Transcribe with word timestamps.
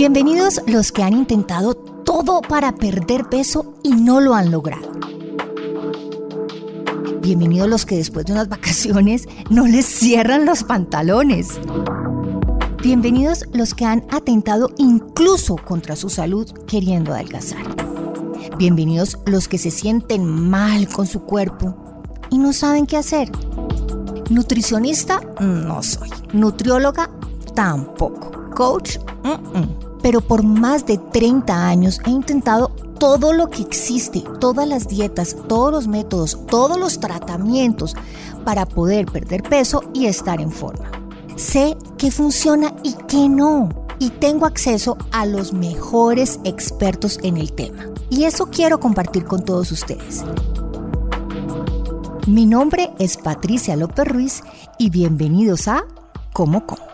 Bienvenidos 0.00 0.62
los 0.66 0.92
que 0.92 1.02
han 1.02 1.12
intentado 1.12 1.74
todo 1.74 2.40
para 2.40 2.74
perder 2.74 3.28
peso 3.28 3.74
y 3.82 3.90
no 3.90 4.22
lo 4.22 4.34
han 4.34 4.50
logrado. 4.50 4.92
Bienvenidos 7.20 7.68
los 7.68 7.84
que 7.84 7.96
después 7.96 8.24
de 8.24 8.32
unas 8.32 8.48
vacaciones 8.48 9.28
no 9.50 9.66
les 9.66 9.84
cierran 9.84 10.46
los 10.46 10.64
pantalones. 10.64 11.60
Bienvenidos 12.82 13.44
los 13.52 13.74
que 13.74 13.84
han 13.84 14.06
atentado 14.10 14.70
incluso 14.78 15.56
contra 15.56 15.96
su 15.96 16.08
salud 16.08 16.50
queriendo 16.66 17.12
adelgazar. 17.12 17.66
Bienvenidos 18.56 19.18
los 19.26 19.48
que 19.48 19.58
se 19.58 19.70
sienten 19.70 20.24
mal 20.24 20.88
con 20.88 21.06
su 21.06 21.24
cuerpo 21.24 21.76
y 22.30 22.38
no 22.38 22.54
saben 22.54 22.86
qué 22.86 22.96
hacer. 22.96 23.30
Nutricionista 24.30 25.20
no 25.40 25.82
soy. 25.82 26.08
Nutrióloga 26.32 27.10
tampoco. 27.54 28.30
Coach, 28.54 28.96
pero 30.02 30.20
por 30.20 30.42
más 30.42 30.86
de 30.86 30.98
30 30.98 31.66
años 31.68 32.00
he 32.06 32.10
intentado 32.10 32.68
todo 32.98 33.32
lo 33.32 33.48
que 33.48 33.62
existe, 33.62 34.22
todas 34.40 34.68
las 34.68 34.86
dietas, 34.86 35.34
todos 35.48 35.72
los 35.72 35.88
métodos, 35.88 36.38
todos 36.46 36.78
los 36.78 37.00
tratamientos 37.00 37.96
para 38.44 38.66
poder 38.66 39.06
perder 39.06 39.42
peso 39.42 39.82
y 39.94 40.06
estar 40.06 40.40
en 40.40 40.52
forma. 40.52 40.90
Sé 41.36 41.76
qué 41.96 42.10
funciona 42.10 42.74
y 42.82 42.94
qué 43.08 43.28
no. 43.28 43.70
Y 43.98 44.10
tengo 44.10 44.46
acceso 44.46 44.96
a 45.12 45.26
los 45.26 45.52
mejores 45.52 46.40
expertos 46.44 47.18
en 47.22 47.36
el 47.36 47.52
tema. 47.52 47.86
Y 48.10 48.24
eso 48.24 48.46
quiero 48.46 48.80
compartir 48.80 49.24
con 49.24 49.44
todos 49.44 49.72
ustedes. 49.72 50.24
Mi 52.26 52.46
nombre 52.46 52.92
es 52.98 53.16
Patricia 53.16 53.76
López 53.76 54.06
Ruiz 54.06 54.42
y 54.78 54.90
bienvenidos 54.90 55.68
a 55.68 55.84
Como 56.32 56.66
Como. 56.66 56.89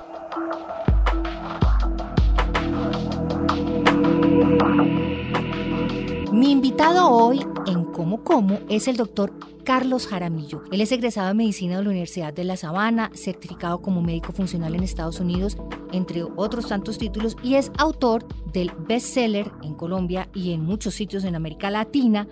Como 8.27 8.59
es 8.69 8.88
el 8.88 8.96
doctor 8.96 9.32
Carlos 9.63 10.09
Jaramillo. 10.09 10.65
Él 10.73 10.80
es 10.80 10.91
egresado 10.91 11.29
de 11.29 11.35
medicina 11.35 11.77
de 11.77 11.85
la 11.85 11.91
Universidad 11.91 12.35
de 12.35 12.43
La 12.43 12.57
Sabana, 12.57 13.13
certificado 13.15 13.80
como 13.80 14.02
médico 14.02 14.32
funcional 14.32 14.74
en 14.74 14.82
Estados 14.82 15.21
Unidos, 15.21 15.57
entre 15.93 16.24
otros 16.24 16.66
tantos 16.66 16.99
títulos, 16.99 17.37
y 17.45 17.54
es 17.54 17.71
autor 17.79 18.27
del 18.52 18.73
bestseller 18.88 19.52
en 19.63 19.74
Colombia 19.74 20.29
y 20.35 20.54
en 20.54 20.63
muchos 20.65 20.95
sitios 20.95 21.23
en 21.23 21.37
América 21.37 21.71
Latina 21.71 22.27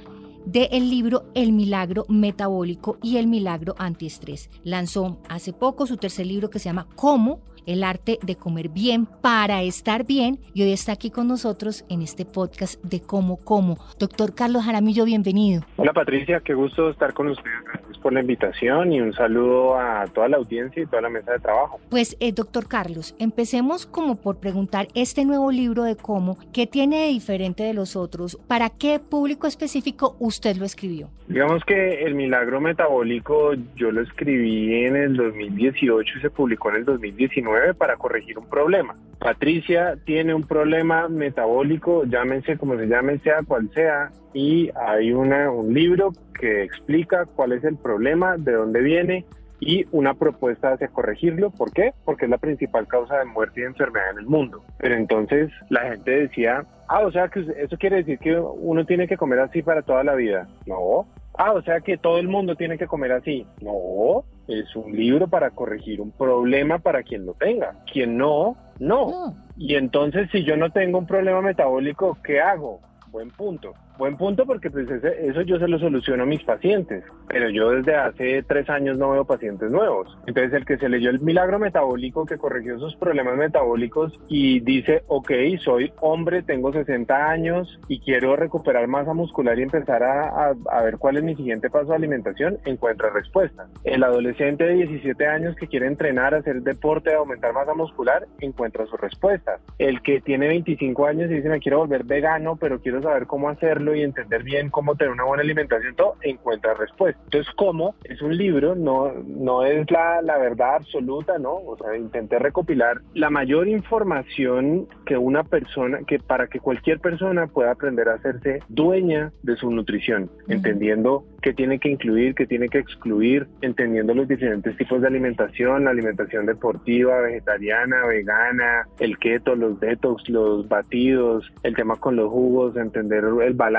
del 0.45 0.91
libro 0.91 1.27
El 1.33 1.53
milagro 1.53 2.07
metabólico 2.09 2.99
y 3.01 3.19
el 3.19 3.29
milagro 3.29 3.77
antiestrés. 3.79 4.51
Lanzó 4.65 5.19
hace 5.29 5.53
poco 5.53 5.87
su 5.87 5.97
tercer 5.97 6.27
libro 6.27 6.51
que 6.51 6.59
se 6.59 6.65
llama 6.65 6.89
Cómo 6.97 7.39
el 7.67 7.85
arte 7.85 8.19
de 8.23 8.37
comer 8.37 8.69
bien 8.69 9.07
para 9.07 9.63
estar 9.63 10.05
bien 10.07 10.39
y 10.53 10.63
hoy 10.63 10.73
está 10.73 10.93
aquí 10.93 11.11
con 11.11 11.29
nosotros 11.29 11.85
en 11.89 12.03
este 12.03 12.25
podcast 12.25 12.83
de 12.83 13.01
Cómo 13.01 13.37
Como. 13.37 13.79
Doctor 13.99 14.35
Carlos 14.35 14.65
Jaramillo, 14.65 15.05
bienvenido. 15.05 15.63
Hola 15.77 15.93
Patricia, 15.93 16.41
qué 16.41 16.55
gusto 16.55 16.91
estar 16.91 17.13
con 17.15 17.29
ustedes. 17.29 17.65
Gracias 17.65 17.99
por 17.99 18.13
la 18.13 18.21
invitación 18.21 18.93
y 18.93 19.01
un 19.01 19.13
saludo 19.13 19.79
a 19.79 20.07
toda 20.09 20.29
la 20.29 20.37
audiencia 20.37 20.83
y 20.83 20.87
toda 20.87 21.03
la 21.03 21.09
mesa 21.09 21.33
de 21.33 21.39
trabajo. 21.39 21.81
Pues, 21.89 22.17
eh, 22.21 22.33
doctor 22.33 22.69
Carlos, 22.69 23.15
empecemos 23.19 23.87
como 23.87 24.17
por 24.17 24.39
preguntar 24.39 24.89
este 24.95 25.25
nuevo 25.25 25.51
libro 25.51 25.85
de 25.85 25.97
Cómo, 25.97 26.39
¿qué 26.53 26.67
tiene 26.67 27.07
de 27.07 27.09
diferente 27.09 27.63
de 27.63 27.75
los 27.75 27.97
otros? 27.97 28.39
¿Para 28.47 28.71
qué 28.71 28.99
público 28.99 29.47
específico 29.47 30.17
usted 30.19 30.57
lo 30.57 30.65
escribió? 30.65 31.09
Digamos 31.27 31.65
que 31.65 32.05
El 32.05 32.15
Milagro 32.15 32.61
Metabólico 32.61 33.55
yo 33.77 33.91
lo 33.91 34.03
escribí 34.03 34.85
en 34.85 34.97
el 34.97 35.17
2018 35.17 36.19
y 36.19 36.21
se 36.21 36.31
publicó 36.31 36.69
en 36.71 36.77
el 36.77 36.85
2019 36.85 37.54
para 37.77 37.97
corregir 37.97 38.39
un 38.39 38.49
problema. 38.49 38.95
Patricia 39.19 39.97
tiene 40.05 40.35
un 40.35 40.43
problema 40.43 41.09
metabólico, 41.09 42.05
llámense 42.05 42.59
como 42.59 42.77
se 42.77 42.87
llame, 42.87 43.19
sea 43.21 43.43
cual 43.43 43.71
sea, 43.73 44.11
y 44.33 44.71
hay 44.75 45.13
una, 45.13 45.51
un 45.51 45.73
libro 45.73 46.13
que 46.39 46.63
explica 46.63 47.25
cuál 47.25 47.53
es 47.53 47.65
el 47.65 47.77
problema, 47.77 48.37
de 48.37 48.53
dónde 48.53 48.81
viene 48.81 49.25
y 49.61 49.87
una 49.93 50.15
propuesta 50.15 50.73
hacia 50.73 50.89
corregirlo. 50.89 51.51
¿Por 51.51 51.73
qué? 51.73 51.93
Porque 52.05 52.27
es 52.27 52.31
la 52.31 52.39
principal 52.39 52.87
causa 52.87 53.19
de 53.19 53.25
muerte 53.25 53.61
y 53.61 53.65
enfermedad 53.65 54.11
en 54.11 54.19
el 54.19 54.27
mundo. 54.27 54.63
Pero 54.79 54.95
entonces 54.97 55.51
la 55.71 55.83
gente 55.91 56.11
decía, 56.11 56.67
ah, 56.89 57.01
o 57.01 57.13
sea 57.13 57.29
que 57.29 57.47
eso 57.57 57.77
quiere 57.79 57.97
decir 57.97 58.19
que 58.19 58.39
uno 58.39 58.85
tiene 58.85 59.09
que 59.09 59.17
comer 59.17 59.41
así 59.41 59.63
para 59.63 59.83
toda 59.83 60.05
la 60.05 60.15
vida. 60.15 60.49
No. 60.67 61.07
Ah, 61.37 61.53
o 61.53 61.63
sea 61.63 61.81
que 61.81 61.97
todo 61.97 62.19
el 62.19 62.29
mundo 62.29 62.57
tiene 62.57 62.79
que 62.79 62.87
comer 62.87 63.13
así. 63.13 63.47
No, 63.63 64.25
es 64.49 64.75
un 64.77 64.93
libro 64.95 65.29
para 65.29 65.51
corregir 65.51 66.01
un 66.01 66.11
problema 66.11 66.79
para 66.79 67.03
quien 67.03 67.25
lo 67.27 67.35
tenga. 67.35 67.77
Quien 67.91 68.17
no, 68.17 68.57
no. 68.79 69.35
Y 69.57 69.75
entonces 69.75 70.29
si 70.33 70.45
yo 70.45 70.57
no 70.57 70.71
tengo 70.71 70.99
un 70.99 71.07
problema 71.07 71.41
metabólico, 71.41 72.19
¿qué 72.23 72.41
hago? 72.41 72.81
Buen 73.11 73.31
punto. 73.31 73.75
Buen 73.97 74.17
punto 74.17 74.45
porque 74.45 74.73
pues 74.73 74.89
eso 74.91 75.43
yo 75.43 75.59
se 75.61 75.69
lo 75.69 75.79
soluciono 75.79 76.25
a 76.25 76.27
mis 76.27 76.43
pacientes, 76.43 77.05
pero 77.29 77.49
yo 77.49 77.71
desde 77.71 77.95
hace 77.95 78.43
tres 78.43 78.69
años 78.69 78.99
no 78.99 79.11
veo 79.11 79.25
pacientes 79.25 79.71
nuevos. 79.71 80.19
Entonces 80.27 80.53
el 80.53 80.65
que 80.65 80.79
se 80.79 80.89
leyó 80.89 81.11
el 81.11 81.21
milagro 81.21 81.61
metabólico, 81.61 82.27
que 82.27 82.37
corrigió 82.37 82.77
sus 82.81 82.97
problemas 82.97 83.37
metabólicos 83.37 84.13
y 84.29 84.59
dice, 84.61 85.05
ok, 85.07 85.31
soy 85.61 85.93
hombre, 86.01 86.43
tengo 86.43 86.73
60 86.73 87.31
años 87.31 87.79
y 87.87 88.01
quiero 88.01 88.35
recuperar 88.35 88.89
masa 88.89 89.15
muscular 89.15 89.61
y 89.61 89.63
empezar 89.63 90.03
a, 90.03 90.49
a, 90.71 90.83
ver 90.83 90.99
cuál 90.99 91.19
es 91.19 91.23
mi 91.23 91.37
siguiente 91.37 91.71
paso 91.71 91.91
de 91.91 91.97
alimentación, 91.97 92.59
encuentra 92.65 93.11
respuesta. 93.11 93.69
El 93.85 94.03
adolescente 94.03 94.65
de 94.65 94.75
17 94.75 95.25
años 95.29 95.55
que 95.55 95.69
quiere 95.69 95.87
entrenar, 95.87 96.35
hacer 96.35 96.63
deporte, 96.63 97.15
aumentar 97.15 97.55
masa 97.55 97.75
muscular, 97.75 98.27
encuentra 98.41 98.87
su 98.87 98.97
respuesta. 98.97 99.61
El 99.79 100.03
que 100.03 100.21
tiene 100.21 100.49
25 100.49 101.07
años 101.07 101.31
y 101.31 101.35
dice, 101.35 101.49
me 101.49 101.61
quiero 101.61 101.79
volver 101.79 102.03
vegano, 102.03 102.57
pero 102.57 102.81
quiero 102.81 103.01
saber 103.01 103.27
cómo 103.27 103.49
hacerlo 103.49 103.84
y 103.93 104.03
entender 104.03 104.45
bien 104.45 104.71
cómo 104.71 104.95
tener 104.95 105.13
una 105.13 105.25
buena 105.25 105.43
alimentación, 105.43 105.97
todo 105.97 106.15
encuentra 106.23 106.75
respuesta. 106.75 107.21
Entonces, 107.25 107.53
¿cómo? 107.57 107.97
Es 108.05 108.23
un 108.23 108.37
libro, 108.37 108.77
no, 108.77 109.13
no 109.27 109.65
es 109.65 109.91
la, 109.91 110.23
la 110.23 110.39
verdad 110.39 110.77
absoluta, 110.77 111.39
¿no? 111.39 111.55
O 111.55 111.77
sea, 111.77 111.97
intenté 111.97 112.39
recopilar 112.39 113.01
la 113.15 113.31
mayor 113.31 113.67
información 113.67 114.87
que 115.07 115.17
una 115.17 115.43
persona, 115.43 115.99
que 116.07 116.19
para 116.21 116.47
que 116.47 116.61
cualquier 116.61 117.01
persona 117.01 117.49
pueda 117.49 117.73
aprender 117.73 118.09
a 118.09 118.15
hacerse 118.15 118.61
dueña 118.69 119.33
de 119.43 119.57
su 119.57 119.71
nutrición, 119.71 120.31
entendiendo 120.49 121.25
qué 121.43 121.53
tiene 121.53 121.79
que 121.79 121.91
incluir, 121.91 122.35
qué 122.35 122.47
tiene 122.47 122.69
que 122.69 122.79
excluir, 122.79 123.47
entendiendo 123.61 124.15
los 124.15 124.29
diferentes 124.29 124.77
tipos 124.77 125.01
de 125.01 125.09
alimentación, 125.09 125.85
la 125.85 125.91
alimentación 125.91 126.47
deportiva, 126.47 127.21
vegetariana, 127.21 128.07
vegana, 128.07 128.89
el 128.99 129.19
keto, 129.19 129.55
los 129.55 129.79
detox, 129.81 130.29
los 130.29 130.69
batidos, 130.69 131.53
el 131.63 131.75
tema 131.75 131.97
con 131.97 132.17
los 132.17 132.31
jugos, 132.31 132.77
entender 132.77 133.25
el 133.25 133.55
balance, 133.55 133.74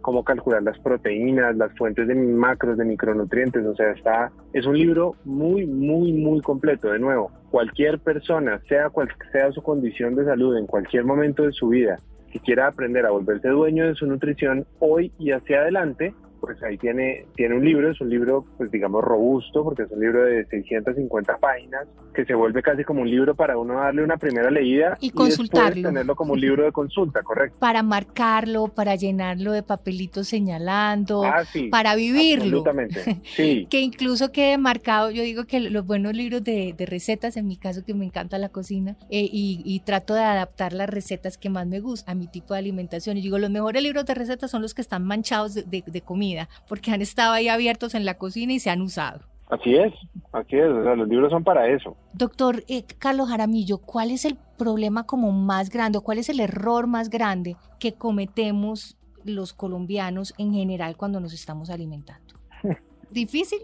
cómo 0.00 0.24
calcular 0.24 0.62
las 0.62 0.78
proteínas, 0.78 1.56
las 1.56 1.72
fuentes 1.76 2.06
de 2.08 2.14
macros, 2.14 2.78
de 2.78 2.84
micronutrientes, 2.84 3.64
o 3.64 3.74
sea, 3.74 3.90
está, 3.90 4.32
es 4.52 4.66
un 4.66 4.78
libro 4.78 5.14
muy, 5.24 5.66
muy, 5.66 6.12
muy 6.12 6.40
completo, 6.40 6.90
de 6.90 6.98
nuevo. 6.98 7.30
Cualquier 7.50 7.98
persona, 7.98 8.60
sea 8.68 8.90
cual 8.90 9.08
sea 9.32 9.50
su 9.52 9.62
condición 9.62 10.14
de 10.14 10.24
salud, 10.24 10.56
en 10.56 10.66
cualquier 10.66 11.04
momento 11.04 11.44
de 11.44 11.52
su 11.52 11.68
vida, 11.68 11.98
que 12.32 12.40
quiera 12.40 12.66
aprender 12.66 13.06
a 13.06 13.10
volverse 13.10 13.48
dueño 13.48 13.86
de 13.86 13.94
su 13.94 14.06
nutrición 14.06 14.66
hoy 14.80 15.12
y 15.18 15.30
hacia 15.30 15.60
adelante, 15.60 16.14
pues 16.44 16.62
ahí 16.62 16.76
tiene, 16.78 17.26
tiene 17.34 17.54
un 17.54 17.64
libro, 17.64 17.90
es 17.90 18.00
un 18.00 18.10
libro, 18.10 18.44
pues 18.56 18.70
digamos, 18.70 19.02
robusto, 19.02 19.64
porque 19.64 19.82
es 19.82 19.90
un 19.90 20.00
libro 20.00 20.24
de 20.24 20.44
650 20.46 21.38
páginas, 21.38 21.86
que 22.14 22.24
se 22.24 22.34
vuelve 22.34 22.62
casi 22.62 22.84
como 22.84 23.02
un 23.02 23.10
libro 23.10 23.34
para 23.34 23.56
uno 23.56 23.74
darle 23.74 24.02
una 24.02 24.16
primera 24.16 24.50
leída 24.50 24.96
y, 25.00 25.10
consultarlo. 25.10 25.88
tenerlo 25.88 26.14
como 26.16 26.34
un 26.34 26.40
libro 26.40 26.64
de 26.64 26.72
consulta, 26.72 27.22
correcto. 27.22 27.56
Para 27.58 27.82
marcarlo, 27.82 28.68
para 28.68 28.94
llenarlo 28.96 29.52
de 29.52 29.62
papelitos 29.62 30.28
señalando, 30.28 31.24
ah, 31.24 31.42
para 31.70 31.94
vivirlo. 31.94 32.58
Absolutamente, 32.58 33.20
sí. 33.36 33.66
que 33.70 33.80
incluso 33.80 34.32
quede 34.32 34.58
marcado, 34.58 35.10
yo 35.10 35.22
digo 35.22 35.44
que 35.44 35.60
los 35.60 35.86
buenos 35.86 36.14
libros 36.14 36.44
de, 36.44 36.74
recetas, 36.86 37.36
en 37.36 37.46
mi 37.46 37.56
caso 37.56 37.84
que 37.84 37.94
me 37.94 38.04
encanta 38.04 38.38
la 38.38 38.50
cocina, 38.50 38.96
eh, 39.10 39.28
y, 39.30 39.82
trato 39.84 40.14
de 40.14 40.22
adaptar 40.22 40.72
las 40.72 40.88
recetas 40.88 41.36
que 41.36 41.50
más 41.50 41.66
me 41.66 41.80
gustan 41.80 42.12
a 42.12 42.14
mi 42.18 42.26
tipo 42.26 42.54
de 42.54 42.60
alimentación. 42.60 43.18
Y 43.18 43.20
digo, 43.20 43.38
los 43.38 43.50
mejores 43.50 43.82
libros 43.82 44.06
de 44.06 44.14
recetas 44.14 44.50
son 44.50 44.62
los 44.62 44.72
que 44.72 44.80
están 44.80 45.04
manchados 45.04 45.54
de 45.54 46.00
comida 46.02 46.33
porque 46.68 46.90
han 46.90 47.02
estado 47.02 47.32
ahí 47.32 47.48
abiertos 47.48 47.94
en 47.94 48.04
la 48.04 48.14
cocina 48.14 48.52
y 48.52 48.60
se 48.60 48.70
han 48.70 48.80
usado. 48.82 49.20
Así 49.48 49.76
es, 49.76 49.92
así 50.32 50.56
es, 50.56 50.68
los 50.68 51.08
libros 51.08 51.30
son 51.30 51.44
para 51.44 51.68
eso. 51.68 51.96
Doctor 52.14 52.64
eh, 52.66 52.84
Carlos 52.98 53.28
Jaramillo, 53.28 53.78
¿cuál 53.78 54.10
es 54.10 54.24
el 54.24 54.36
problema 54.56 55.04
como 55.04 55.32
más 55.32 55.70
grande, 55.70 56.00
cuál 56.00 56.18
es 56.18 56.28
el 56.28 56.40
error 56.40 56.86
más 56.86 57.10
grande 57.10 57.56
que 57.78 57.92
cometemos 57.92 58.96
los 59.24 59.52
colombianos 59.52 60.34
en 60.38 60.52
general 60.52 60.96
cuando 60.96 61.20
nos 61.20 61.34
estamos 61.34 61.70
alimentando? 61.70 62.34
¿Difícil? 63.10 63.60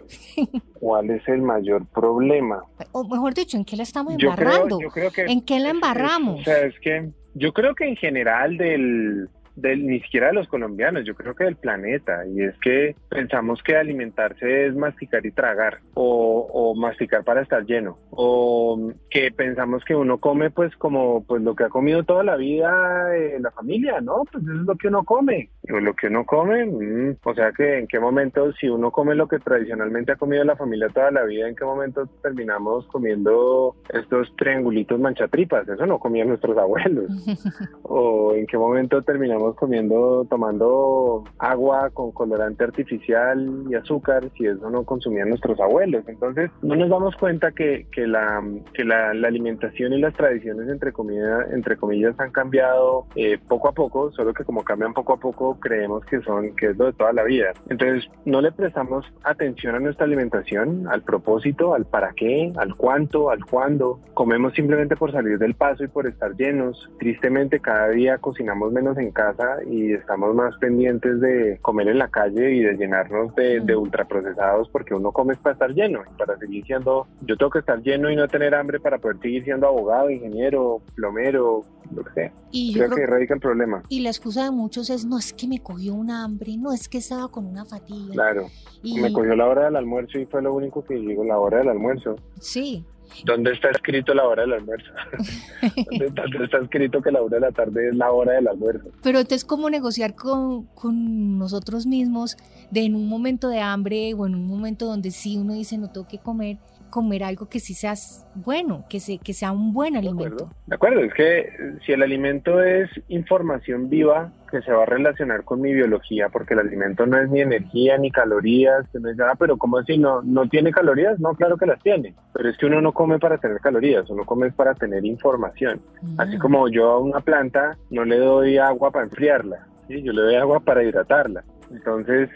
¿Cuál 0.75 1.11
es 1.11 1.27
el 1.27 1.43
mayor 1.43 1.85
problema? 1.87 2.63
O 2.93 3.03
mejor 3.03 3.35
dicho, 3.35 3.57
¿en 3.57 3.65
qué 3.65 3.77
la 3.77 3.83
estamos 3.83 4.15
embarrando? 4.17 4.79
¿En 5.17 5.41
qué 5.41 5.59
la 5.59 5.71
embarramos? 5.71 6.41
o 6.41 6.45
sea, 6.45 6.61
es 6.67 6.79
que 6.81 7.11
yo 7.35 7.53
creo 7.53 7.75
que 7.75 7.89
en 7.89 7.97
general 7.97 8.57
del 8.57 9.29
ni 9.57 10.01
siquiera 10.01 10.29
de 10.29 10.35
los 10.35 10.49
colombianos, 10.49 11.05
yo 11.05 11.15
creo 11.15 11.35
que 11.35 11.45
del 11.45 11.57
planeta, 11.57 12.27
y 12.27 12.43
es 12.43 12.59
que 12.61 12.97
pensamos 13.09 13.63
que 13.63 13.77
alimentarse 13.77 14.67
es 14.67 14.75
masticar 14.75 15.25
y 15.25 15.33
tragar, 15.33 15.79
o, 15.95 16.49
o 16.53 16.75
masticar 16.75 17.25
para 17.25 17.43
estar 17.43 17.65
lleno. 17.65 17.99
o 18.11 18.93
que 19.11 19.31
pensamos 19.33 19.85
que 19.85 19.95
uno 19.95 20.19
come 20.19 20.51
pues 20.51 20.75
como 20.77 21.25
pues 21.25 21.43
lo 21.43 21.55
que 21.55 21.65
ha 21.65 21.69
comido 21.69 22.05
toda 22.05 22.23
la 22.23 22.37
vida 22.37 23.17
eh, 23.17 23.39
la 23.41 23.51
familia, 23.51 24.01
¿no? 24.01 24.25
Pues 24.31 24.45
eso 24.45 24.53
es 24.53 24.67
lo 24.67 24.77
que 24.77 24.89
uno 24.89 25.05
come. 25.05 25.51
O 25.73 25.79
lo 25.81 25.95
que 25.95 26.09
uno 26.09 26.25
come, 26.25 26.67
mm, 26.67 27.17
o 27.23 27.35
sea 27.35 27.53
que 27.53 27.79
en 27.79 27.87
qué 27.87 28.01
momento, 28.01 28.53
si 28.53 28.69
uno 28.69 28.91
come 28.91 29.15
lo 29.15 29.29
que 29.29 29.39
tradicionalmente 29.39 30.13
ha 30.13 30.17
comido 30.17 30.45
la 30.45 30.57
familia 30.57 30.89
toda 30.89 31.11
la 31.11 31.25
vida, 31.25 31.49
¿en 31.49 31.57
qué 31.57 31.65
momento 31.65 32.07
terminamos 32.23 32.87
comiendo 32.89 33.77
estos 33.93 34.35
triangulitos 34.37 34.99
manchatripas? 34.99 35.69
Eso 35.69 35.87
no 35.87 35.99
comían 35.99 36.29
nuestros 36.29 36.57
abuelos. 36.57 37.11
o 37.83 38.35
en 38.35 38.47
qué 38.47 38.59
momento 38.59 39.03
terminamos 39.03 39.40
comiendo, 39.57 40.27
tomando 40.29 41.25
agua 41.39 41.91
con 41.91 42.13
colorante 42.13 42.65
artificial 42.65 43.65
y 43.69 43.75
azúcar, 43.75 44.31
si 44.37 44.47
eso 44.47 44.71
no 44.71 44.85
consumían 44.85 45.29
nuestros 45.29 45.59
abuelos. 45.61 46.05
Entonces, 46.07 46.51
no 46.63 46.77
nos 46.77 46.89
damos 46.89 47.17
cuenta 47.17 47.53
que, 47.53 47.87
que 47.93 48.07
la, 48.07 48.43
que 48.75 48.85
la, 48.85 49.11
alimentación 49.11 49.93
y 49.93 50.01
las 50.01 50.15
tradiciones 50.15 50.69
entre, 50.69 50.93
comida, 50.93 51.47
entre 51.53 51.77
comillas 51.77 52.19
han 52.19 52.33
cambiado 52.33 53.07
eh, 53.15 53.39
poco 53.49 53.69
a 53.69 53.73
poco, 53.73 54.11
solo 54.13 54.35
que 54.35 54.45
como 54.45 54.65
cambian 54.65 54.93
poco 54.93 55.13
a 55.15 55.17
poco 55.19 55.59
creemos 55.61 56.05
que 56.07 56.21
son 56.23 56.55
que 56.57 56.71
es 56.71 56.77
lo 56.77 56.87
de 56.87 56.93
toda 56.95 57.13
la 57.13 57.25
vida. 57.25 57.53
Entonces 57.69 58.11
no 58.25 58.41
le 58.41 58.53
prestamos 58.53 59.07
atención 59.23 59.75
a 59.75 59.81
nuestra 59.81 60.07
alimentación, 60.07 60.89
al 60.89 61.03
propósito, 61.03 61.75
al 61.75 61.87
para 61.87 62.13
qué, 62.13 62.53
al 62.57 62.75
cuánto, 62.75 63.31
al 63.31 63.45
cuándo. 63.45 64.01
Comemos 64.15 64.55
simplemente 64.55 64.97
por 64.97 65.13
salir 65.13 65.39
del 65.39 65.55
paso 65.55 65.85
y 65.85 65.89
por 65.89 66.07
estar 66.07 66.35
llenos. 66.37 66.91
Tristemente 66.99 67.61
cada 67.61 67.89
día 67.89 68.19
cocinamos 68.19 68.73
menos 68.73 68.99
en 68.99 69.13
casa 69.13 69.30
y 69.67 69.93
estamos 69.93 70.35
más 70.35 70.57
pendientes 70.59 71.21
de 71.21 71.59
comer 71.63 71.89
en 71.89 71.99
la 71.99 72.09
calle 72.09 72.53
y 72.53 72.61
de 72.61 72.77
llenarnos 72.77 73.35
de, 73.35 73.61
de 73.61 73.77
ultraprocesados 73.77 74.69
porque 74.71 74.95
uno 74.95 75.13
come 75.13 75.37
para 75.37 75.55
estar 75.55 75.71
lleno 75.73 76.03
y 76.11 76.19
para 76.19 76.37
seguir 76.39 76.65
siendo, 76.65 77.07
yo 77.23 77.37
tengo 77.37 77.51
que 77.51 77.61
estar 77.61 77.81
lleno 77.83 78.11
y 78.11 78.17
no 78.17 78.29
tener 78.29 78.55
hambre 78.55 78.81
para 78.81 78.99
poder 78.99 79.19
seguir 79.21 79.45
siendo 79.45 79.67
abogado, 79.67 80.11
ingeniero, 80.11 80.83
plomero, 80.95 81.63
lo 81.95 82.05
que 82.05 82.13
sea. 82.13 82.33
Y 82.51 82.75
creo, 82.75 82.91
que 82.91 83.07
radica 83.07 83.35
el 83.35 83.41
problema. 83.41 83.83
Y 83.89 84.01
la 84.01 84.11
excusa 84.11 84.45
de 84.45 84.51
muchos 84.51 84.91
es, 84.91 85.05
no 85.05 85.19
es 85.19 85.33
que 85.33 85.47
me 85.47 85.61
cogió 85.61 85.95
un 85.95 86.11
hambre, 86.11 86.57
no 86.57 86.73
es 86.73 86.89
que 86.89 86.99
estaba 86.99 87.29
con 87.29 87.47
una 87.47 87.65
fatiga. 87.65 88.13
Claro, 88.13 88.47
me 88.83 89.13
cogió 89.13 89.35
la 89.37 89.47
hora 89.47 89.65
del 89.67 89.77
almuerzo 89.77 90.19
y 90.19 90.27
fue 90.27 90.43
lo 90.43 90.55
único 90.55 90.85
que 90.85 90.95
llegó, 90.95 91.25
la 91.25 91.39
hora 91.39 91.59
del 91.59 91.69
almuerzo. 91.69 92.17
Sí. 92.41 92.85
¿Dónde 93.25 93.53
está 93.53 93.71
escrito 93.71 94.15
la 94.15 94.25
hora 94.25 94.43
del 94.43 94.55
almuerzo? 94.55 94.91
¿Dónde 95.91 96.45
está, 96.45 96.59
escrito 96.59 97.03
que 97.03 97.11
la 97.11 97.23
hora 97.23 97.37
de 97.37 97.41
la 97.41 97.53
tarde 97.53 97.89
es 97.89 97.97
la 97.97 98.11
hora 98.11 98.33
del 98.35 98.49
almuerzo? 98.49 98.89
Pero 99.03 99.19
entonces, 99.19 99.45
¿cómo 99.45 99.71
negociar 99.71 100.15
con, 100.15 100.67
con 100.67 101.39
nosotros 101.39 101.87
mismos 101.87 102.37
de 102.71 102.81
en 102.81 102.95
un 102.95 103.09
momento 103.09 103.49
de 103.49 103.61
hambre 103.61 104.15
o 104.15 104.27
en 104.27 104.35
un 104.35 104.47
momento 104.47 104.87
donde 104.87 105.11
sí 105.11 105.37
uno 105.37 105.55
dice 105.55 105.79
no 105.79 105.91
tengo 105.91 106.07
que 106.09 106.19
comer, 106.19 106.59
comer 106.91 107.25
algo 107.25 107.49
que 107.49 107.61
sí 107.61 107.75
sea 107.75 107.95
bueno, 108.35 108.85
que, 108.89 109.01
se, 109.01 109.19
que 109.19 109.33
sea 109.33 109.53
un 109.53 109.73
buen 109.73 109.97
alimento. 109.97 110.51
De 110.67 110.75
acuerdo. 110.75 111.01
es 111.01 111.15
que 111.15 111.51
si 111.85 111.93
el 111.93 112.03
alimento 112.03 112.63
es 112.63 112.91
información 113.09 113.89
viva 113.89 114.33
que 114.51 114.63
se 114.63 114.73
va 114.73 114.83
a 114.83 114.87
relacionar 114.87 115.45
con 115.45 115.61
mi 115.61 115.73
biología, 115.73 116.29
porque 116.29 116.55
el 116.55 116.61
alimento 116.61 117.07
no 117.07 117.19
es 117.19 117.31
ni 117.31 117.41
energía 117.41 117.97
ni 117.99 118.11
calorías, 118.11 118.89
que 118.93 118.99
no 118.99 119.09
es 119.09 119.17
nada, 119.17 119.35
pero 119.37 119.57
¿cómo 119.57 119.79
así? 119.79 119.97
¿No, 119.97 120.23
¿No 120.23 120.49
tiene 120.49 120.73
calorías? 120.73 121.21
No, 121.21 121.35
claro 121.35 121.57
que 121.57 121.67
las 121.67 121.81
tiene, 121.83 122.15
pero 122.33 122.49
es 122.49 122.57
que 122.59 122.67
uno 122.67 122.81
no 122.81 122.93
come 122.93 123.19
para 123.19 123.39
tener 123.39 123.61
calorías, 123.61 124.11
uno 124.11 124.25
come 124.25 124.51
para 124.51 124.75
tener 124.75 125.05
información. 125.05 125.81
Así 126.19 126.37
mm. 126.37 126.41
como 126.41 126.69
yo 126.69 126.91
a 126.91 126.99
una 126.99 127.21
planta 127.21 127.77
no 127.91 128.05
le 128.05 128.19
doy 128.19 128.59
agua 128.59 128.91
para 128.91 129.05
enfriarla, 129.05 129.67
¿sí? 129.87 130.03
yo 130.03 130.13
le 130.13 130.23
doy 130.23 130.35
agua 130.35 130.61
para 130.61 130.83
hidratarla. 130.83 131.45
Entonces, 131.71 132.29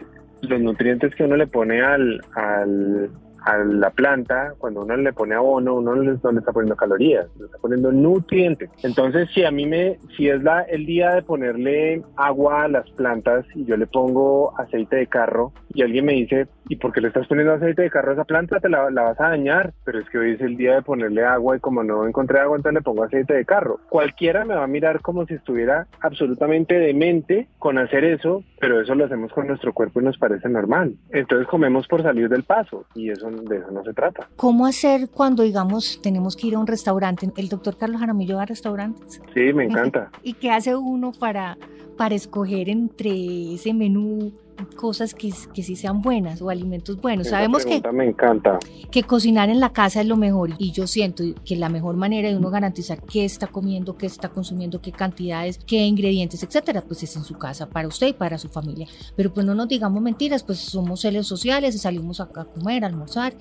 los 0.42 0.60
nutrientes 0.60 1.14
que 1.14 1.24
uno 1.24 1.36
le 1.36 1.46
pone 1.46 1.82
al, 1.82 2.20
al, 2.34 3.10
a 3.44 3.58
la 3.58 3.90
planta, 3.90 4.54
cuando 4.58 4.82
uno 4.82 4.96
le 4.96 5.12
pone 5.12 5.34
abono, 5.34 5.74
uno 5.74 5.94
no 5.94 6.02
le 6.02 6.12
está 6.12 6.52
poniendo 6.52 6.76
calorías, 6.76 7.26
le 7.38 7.46
está 7.46 7.58
poniendo 7.58 7.92
nutrientes. 7.92 8.70
Entonces, 8.82 9.28
si 9.34 9.44
a 9.44 9.50
mí 9.50 9.66
me, 9.66 9.98
si 10.16 10.28
es 10.28 10.42
la, 10.42 10.62
el 10.62 10.86
día 10.86 11.14
de 11.14 11.22
ponerle 11.22 12.02
agua 12.16 12.64
a 12.64 12.68
las 12.68 12.90
plantas 12.92 13.44
y 13.54 13.64
yo 13.64 13.76
le 13.76 13.86
pongo 13.86 14.58
aceite 14.58 14.96
de 14.96 15.06
carro 15.06 15.52
y 15.72 15.82
alguien 15.82 16.04
me 16.04 16.12
dice, 16.12 16.46
¿y 16.68 16.76
por 16.76 16.92
qué 16.92 17.00
le 17.00 17.08
estás 17.08 17.26
poniendo 17.26 17.52
aceite 17.52 17.82
de 17.82 17.90
carro 17.90 18.10
a 18.10 18.14
esa 18.14 18.24
planta? 18.24 18.60
Te 18.60 18.68
la, 18.68 18.90
la 18.90 19.02
vas 19.02 19.20
a 19.20 19.30
dañar, 19.30 19.72
pero 19.84 19.98
es 19.98 20.08
que 20.08 20.18
hoy 20.18 20.32
es 20.32 20.40
el 20.40 20.56
día 20.56 20.76
de 20.76 20.82
ponerle 20.82 21.24
agua 21.24 21.56
y 21.56 21.60
como 21.60 21.82
no 21.82 22.06
encontré 22.06 22.40
agua, 22.40 22.56
entonces 22.56 22.80
le 22.80 22.84
pongo 22.84 23.04
aceite 23.04 23.34
de 23.34 23.44
carro. 23.44 23.80
Cualquiera 23.88 24.44
me 24.44 24.54
va 24.54 24.64
a 24.64 24.68
mirar 24.68 25.00
como 25.00 25.26
si 25.26 25.34
estuviera 25.34 25.86
absolutamente 26.00 26.78
demente 26.78 27.48
con 27.58 27.78
hacer 27.78 28.04
eso, 28.04 28.42
pero 28.60 28.80
eso 28.80 28.94
lo 28.94 29.04
hacemos 29.04 29.32
con 29.32 29.46
nuestro 29.46 29.72
cuerpo 29.72 30.00
y 30.00 30.04
nos 30.04 30.18
parece 30.18 30.48
normal. 30.48 30.94
Entonces 31.10 31.46
comemos 31.48 31.86
por 31.88 32.02
salir 32.02 32.28
del 32.28 32.44
paso 32.44 32.86
y 32.94 33.10
eso 33.10 33.30
de 33.36 33.58
eso 33.58 33.70
no 33.70 33.82
se 33.84 33.92
trata. 33.92 34.28
¿Cómo 34.36 34.66
hacer 34.66 35.08
cuando, 35.10 35.42
digamos, 35.42 36.00
tenemos 36.02 36.36
que 36.36 36.48
ir 36.48 36.54
a 36.54 36.58
un 36.58 36.66
restaurante? 36.66 37.30
¿El 37.36 37.48
doctor 37.48 37.76
Carlos 37.76 38.00
Jaramillo 38.00 38.36
va 38.36 38.42
a 38.42 38.46
restaurantes? 38.46 39.20
Sí, 39.32 39.52
me 39.52 39.64
encanta. 39.64 40.10
¿Y 40.22 40.34
qué 40.34 40.50
hace 40.50 40.74
uno 40.76 41.12
para, 41.12 41.56
para 41.96 42.14
escoger 42.14 42.68
entre 42.68 43.54
ese 43.54 43.72
menú 43.72 44.32
cosas 44.76 45.14
que, 45.14 45.30
que 45.52 45.62
sí 45.62 45.76
sean 45.76 46.02
buenas 46.02 46.40
o 46.42 46.50
alimentos 46.50 47.00
buenos. 47.00 47.28
Sabemos 47.28 47.64
que, 47.64 47.82
me 47.92 48.06
encanta. 48.06 48.58
que 48.90 49.02
cocinar 49.02 49.48
en 49.48 49.60
la 49.60 49.72
casa 49.72 50.00
es 50.00 50.06
lo 50.06 50.16
mejor 50.16 50.50
y 50.58 50.72
yo 50.72 50.86
siento 50.86 51.24
que 51.44 51.56
la 51.56 51.68
mejor 51.68 51.96
manera 51.96 52.28
de 52.28 52.36
uno 52.36 52.50
garantizar 52.50 53.02
qué 53.02 53.24
está 53.24 53.46
comiendo, 53.46 53.96
qué 53.96 54.06
está 54.06 54.28
consumiendo, 54.28 54.80
qué 54.80 54.92
cantidades, 54.92 55.58
qué 55.58 55.84
ingredientes, 55.86 56.42
etcétera, 56.42 56.82
pues 56.82 57.02
es 57.02 57.16
en 57.16 57.24
su 57.24 57.38
casa 57.38 57.68
para 57.68 57.88
usted 57.88 58.08
y 58.08 58.12
para 58.12 58.38
su 58.38 58.48
familia. 58.48 58.86
Pero 59.16 59.32
pues 59.32 59.46
no 59.46 59.54
nos 59.54 59.68
digamos 59.68 60.02
mentiras, 60.02 60.42
pues 60.42 60.58
somos 60.58 61.00
seres 61.00 61.26
sociales, 61.26 61.80
salimos 61.80 62.20
a, 62.20 62.26
comer, 62.26 62.84
a 62.84 62.86
almorzar, 62.86 63.34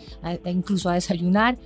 incluso 0.46 0.90
a 0.90 0.94
desayunar. 0.94 1.58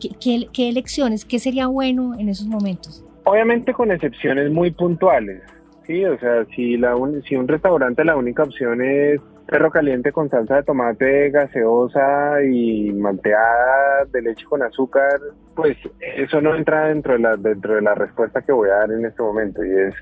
¿Qué, 0.00 0.48
qué 0.52 0.68
elecciones, 0.68 1.24
qué 1.24 1.38
sería 1.38 1.66
bueno 1.66 2.14
en 2.18 2.28
esos 2.28 2.46
momentos? 2.46 3.04
Obviamente 3.24 3.72
con 3.72 3.90
excepciones 3.90 4.50
muy 4.50 4.70
puntuales. 4.70 5.42
Sí, 5.86 6.04
o 6.04 6.18
sea, 6.18 6.44
si, 6.56 6.76
la 6.78 6.94
si 7.28 7.36
un 7.36 7.46
restaurante 7.46 8.04
la 8.04 8.16
única 8.16 8.42
opción 8.42 8.80
es 8.80 9.20
perro 9.46 9.70
caliente 9.70 10.12
con 10.12 10.30
salsa 10.30 10.56
de 10.56 10.62
tomate 10.62 11.30
gaseosa 11.30 12.42
y 12.42 12.90
malteada 12.92 14.06
de 14.10 14.22
leche 14.22 14.46
con 14.46 14.62
azúcar, 14.62 15.20
pues 15.54 15.76
eso 16.16 16.40
no 16.40 16.56
entra 16.56 16.86
dentro 16.86 17.12
de 17.12 17.18
la, 17.18 17.36
dentro 17.36 17.74
de 17.74 17.82
la 17.82 17.94
respuesta 17.94 18.40
que 18.40 18.52
voy 18.52 18.70
a 18.70 18.76
dar 18.76 18.92
en 18.92 19.04
este 19.04 19.22
momento 19.22 19.62
y 19.62 19.70
es 19.70 19.94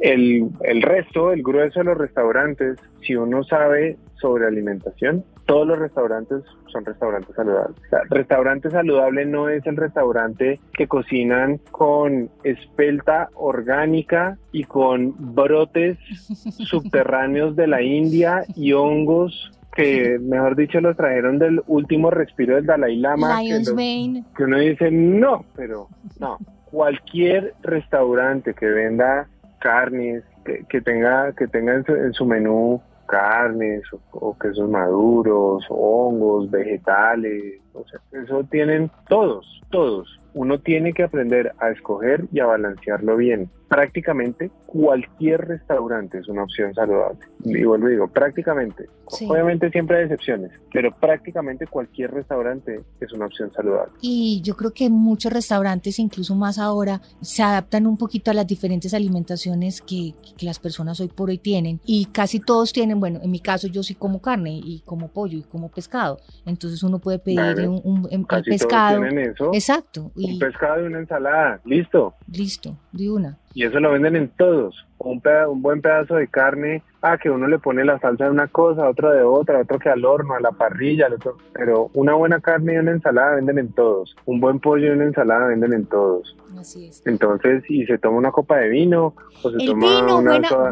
el, 0.00 0.48
el 0.62 0.82
resto, 0.82 1.32
el 1.32 1.42
grueso 1.42 1.80
de 1.80 1.84
los 1.84 1.98
restaurantes, 1.98 2.78
si 3.02 3.14
uno 3.14 3.44
sabe 3.44 3.98
sobre 4.14 4.46
alimentación, 4.46 5.24
todos 5.46 5.66
los 5.66 5.78
restaurantes 5.78 6.42
son 6.72 6.84
restaurantes 6.84 7.34
saludables. 7.34 7.76
restaurante 8.10 8.70
saludable 8.70 9.24
no 9.24 9.48
es 9.48 9.64
el 9.66 9.76
restaurante 9.76 10.60
que 10.72 10.88
cocinan 10.88 11.58
con 11.70 12.28
espelta 12.42 13.30
orgánica 13.34 14.36
y 14.52 14.64
con 14.64 15.14
brotes 15.34 15.98
subterráneos 16.68 17.56
de 17.56 17.68
la 17.68 17.80
India 17.82 18.44
y 18.54 18.72
hongos 18.72 19.52
que, 19.74 20.18
mejor 20.18 20.56
dicho, 20.56 20.80
los 20.80 20.96
trajeron 20.96 21.38
del 21.38 21.62
último 21.66 22.10
respiro 22.10 22.56
del 22.56 22.64
Dalai 22.64 22.96
Lama. 22.96 23.40
que, 23.42 24.22
que 24.34 24.44
uno 24.44 24.58
dice, 24.58 24.90
no, 24.90 25.44
pero 25.54 25.88
no. 26.18 26.38
Cualquier 26.64 27.54
restaurante 27.62 28.54
que 28.54 28.66
venda 28.66 29.28
carnes, 29.60 30.24
que, 30.68 30.80
tenga, 30.80 31.32
que 31.32 31.46
tenga 31.46 31.74
en 31.74 32.12
su 32.14 32.24
menú 32.24 32.80
carnes 33.06 33.82
o, 34.12 34.36
quesos 34.38 34.68
maduros, 34.68 35.64
hongos, 35.70 36.50
vegetales, 36.50 37.60
o 37.78 37.84
sea, 37.88 38.00
eso 38.22 38.44
tienen 38.50 38.90
todos, 39.08 39.62
todos. 39.70 40.20
Uno 40.34 40.60
tiene 40.60 40.92
que 40.92 41.02
aprender 41.02 41.52
a 41.58 41.70
escoger 41.70 42.24
y 42.32 42.40
a 42.40 42.46
balancearlo 42.46 43.16
bien 43.16 43.50
prácticamente 43.68 44.50
cualquier 44.66 45.46
restaurante 45.46 46.18
es 46.18 46.28
una 46.28 46.44
opción 46.44 46.74
saludable. 46.74 47.18
Y 47.44 47.64
vuelvo 47.64 47.88
digo, 47.88 48.08
prácticamente. 48.08 48.88
Obviamente 49.28 49.70
siempre 49.70 49.98
hay 49.98 50.04
excepciones, 50.04 50.50
pero 50.72 50.90
prácticamente 50.98 51.66
cualquier 51.66 52.12
restaurante 52.12 52.80
es 53.00 53.12
una 53.12 53.26
opción 53.26 53.52
saludable. 53.52 53.92
Y 54.00 54.40
yo 54.42 54.56
creo 54.56 54.72
que 54.72 54.90
muchos 54.90 55.32
restaurantes, 55.32 56.00
incluso 56.00 56.34
más 56.34 56.58
ahora, 56.58 57.00
se 57.20 57.42
adaptan 57.42 57.86
un 57.86 57.96
poquito 57.96 58.32
a 58.32 58.34
las 58.34 58.46
diferentes 58.46 58.92
alimentaciones 58.94 59.80
que, 59.80 60.14
las 60.40 60.58
personas 60.58 61.00
hoy 61.00 61.08
por 61.08 61.30
hoy 61.30 61.38
tienen. 61.38 61.80
Y 61.84 62.06
casi 62.06 62.40
todos 62.40 62.72
tienen, 62.72 63.00
bueno, 63.00 63.20
en 63.22 63.30
mi 63.30 63.40
caso 63.40 63.68
yo 63.68 63.82
sí 63.82 63.94
como 63.94 64.20
carne 64.20 64.60
y 64.62 64.82
como 64.84 65.08
pollo 65.08 65.38
y 65.38 65.42
como 65.42 65.70
pescado. 65.70 66.18
Entonces 66.44 66.82
uno 66.82 66.98
puede 66.98 67.18
pedir 67.18 67.40
un, 67.68 68.26
pescado. 68.44 69.04
eso. 69.04 69.50
Exacto. 69.52 70.10
Un 70.14 70.38
pescado 70.38 70.82
y 70.82 70.86
una 70.86 70.98
ensalada. 70.98 71.60
Listo. 71.64 72.14
Listo, 72.30 72.76
de 72.92 73.10
una. 73.10 73.38
Y 73.54 73.64
eso 73.64 73.80
lo 73.80 73.92
venden 73.92 74.16
en 74.16 74.28
todos. 74.28 74.86
Un, 74.98 75.22
un 75.48 75.62
buen 75.62 75.80
pedazo 75.80 76.16
de 76.16 76.28
carne, 76.28 76.82
ah, 77.00 77.16
que 77.16 77.30
uno 77.30 77.46
le 77.46 77.58
pone 77.58 77.84
la 77.84 77.98
salsa 77.98 78.24
de 78.24 78.30
una 78.30 78.48
cosa, 78.48 78.88
otro 78.88 79.10
de 79.10 79.22
otra, 79.22 79.60
otro 79.60 79.78
que 79.78 79.88
al 79.88 80.04
horno, 80.04 80.34
a 80.34 80.40
la 80.40 80.50
parrilla, 80.50 81.08
otro, 81.12 81.38
pero 81.54 81.90
una 81.94 82.14
buena 82.14 82.40
carne 82.40 82.74
y 82.74 82.76
una 82.76 82.92
ensalada 82.92 83.36
venden 83.36 83.58
en 83.58 83.72
todos. 83.72 84.14
Un 84.26 84.40
buen 84.40 84.60
pollo 84.60 84.88
y 84.88 84.90
una 84.90 85.04
ensalada 85.04 85.46
venden 85.48 85.72
en 85.72 85.86
todos. 85.86 86.36
Así 86.58 86.88
es. 86.88 87.02
Entonces, 87.06 87.62
si 87.66 87.86
se 87.86 87.98
toma 87.98 88.18
una 88.18 88.30
copa 88.30 88.56
de 88.56 88.68
vino, 88.68 89.14
o 89.42 89.50
se 89.50 89.56
el 89.56 89.74
vino, 89.74 90.22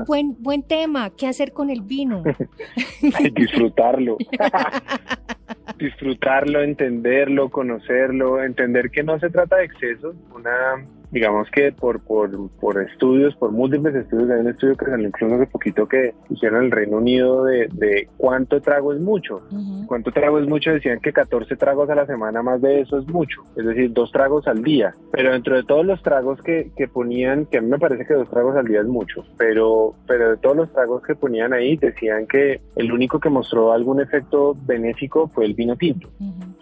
buen, 0.06 0.36
buen 0.42 0.62
tema. 0.62 1.10
¿Qué 1.10 1.26
hacer 1.26 1.52
con 1.52 1.70
el 1.70 1.82
vino? 1.82 2.22
disfrutarlo. 3.34 4.18
disfrutarlo, 5.78 6.62
entenderlo, 6.62 7.50
conocerlo, 7.50 8.42
entender 8.42 8.90
que 8.90 9.02
no 9.02 9.18
se 9.18 9.30
trata 9.30 9.56
de 9.56 9.64
excesos. 9.64 10.14
Una 10.34 10.84
digamos 11.14 11.48
que 11.52 11.70
por, 11.70 12.00
por, 12.00 12.50
por 12.60 12.82
estudios, 12.82 13.36
por 13.36 13.52
múltiples 13.52 13.94
estudios, 13.94 14.28
hay 14.30 14.40
un 14.40 14.48
estudio 14.48 14.76
que 14.76 14.86
salió 14.86 15.06
incluso 15.06 15.36
hace 15.36 15.46
poquito 15.46 15.86
que 15.86 16.12
hicieron 16.28 16.58
en 16.58 16.64
el 16.66 16.70
Reino 16.72 16.96
Unido 16.96 17.44
de, 17.44 17.68
de 17.72 18.08
cuánto 18.16 18.60
trago 18.60 18.92
es 18.92 19.00
mucho. 19.00 19.40
Cuánto 19.86 20.10
trago 20.10 20.40
es 20.40 20.48
mucho, 20.48 20.72
decían 20.72 20.98
que 21.00 21.12
14 21.12 21.54
tragos 21.56 21.88
a 21.88 21.94
la 21.94 22.04
semana 22.06 22.42
más 22.42 22.60
de 22.60 22.80
eso 22.80 22.98
es 22.98 23.06
mucho, 23.06 23.42
es 23.56 23.64
decir, 23.64 23.92
dos 23.92 24.10
tragos 24.10 24.48
al 24.48 24.64
día. 24.64 24.92
Pero 25.12 25.30
dentro 25.30 25.54
de 25.54 25.62
todos 25.62 25.86
los 25.86 26.02
tragos 26.02 26.42
que, 26.42 26.72
que 26.76 26.88
ponían, 26.88 27.46
que 27.46 27.58
a 27.58 27.60
mí 27.60 27.68
me 27.68 27.78
parece 27.78 28.04
que 28.04 28.14
dos 28.14 28.28
tragos 28.28 28.56
al 28.56 28.66
día 28.66 28.80
es 28.80 28.88
mucho, 28.88 29.24
pero, 29.38 29.94
pero 30.08 30.30
de 30.30 30.36
todos 30.38 30.56
los 30.56 30.72
tragos 30.72 31.00
que 31.04 31.14
ponían 31.14 31.52
ahí, 31.52 31.76
decían 31.76 32.26
que 32.26 32.60
el 32.74 32.90
único 32.90 33.20
que 33.20 33.30
mostró 33.30 33.72
algún 33.72 34.00
efecto 34.00 34.56
benéfico 34.66 35.28
fue 35.28 35.44
el 35.44 35.54
vino 35.54 35.76
tinto. 35.76 36.08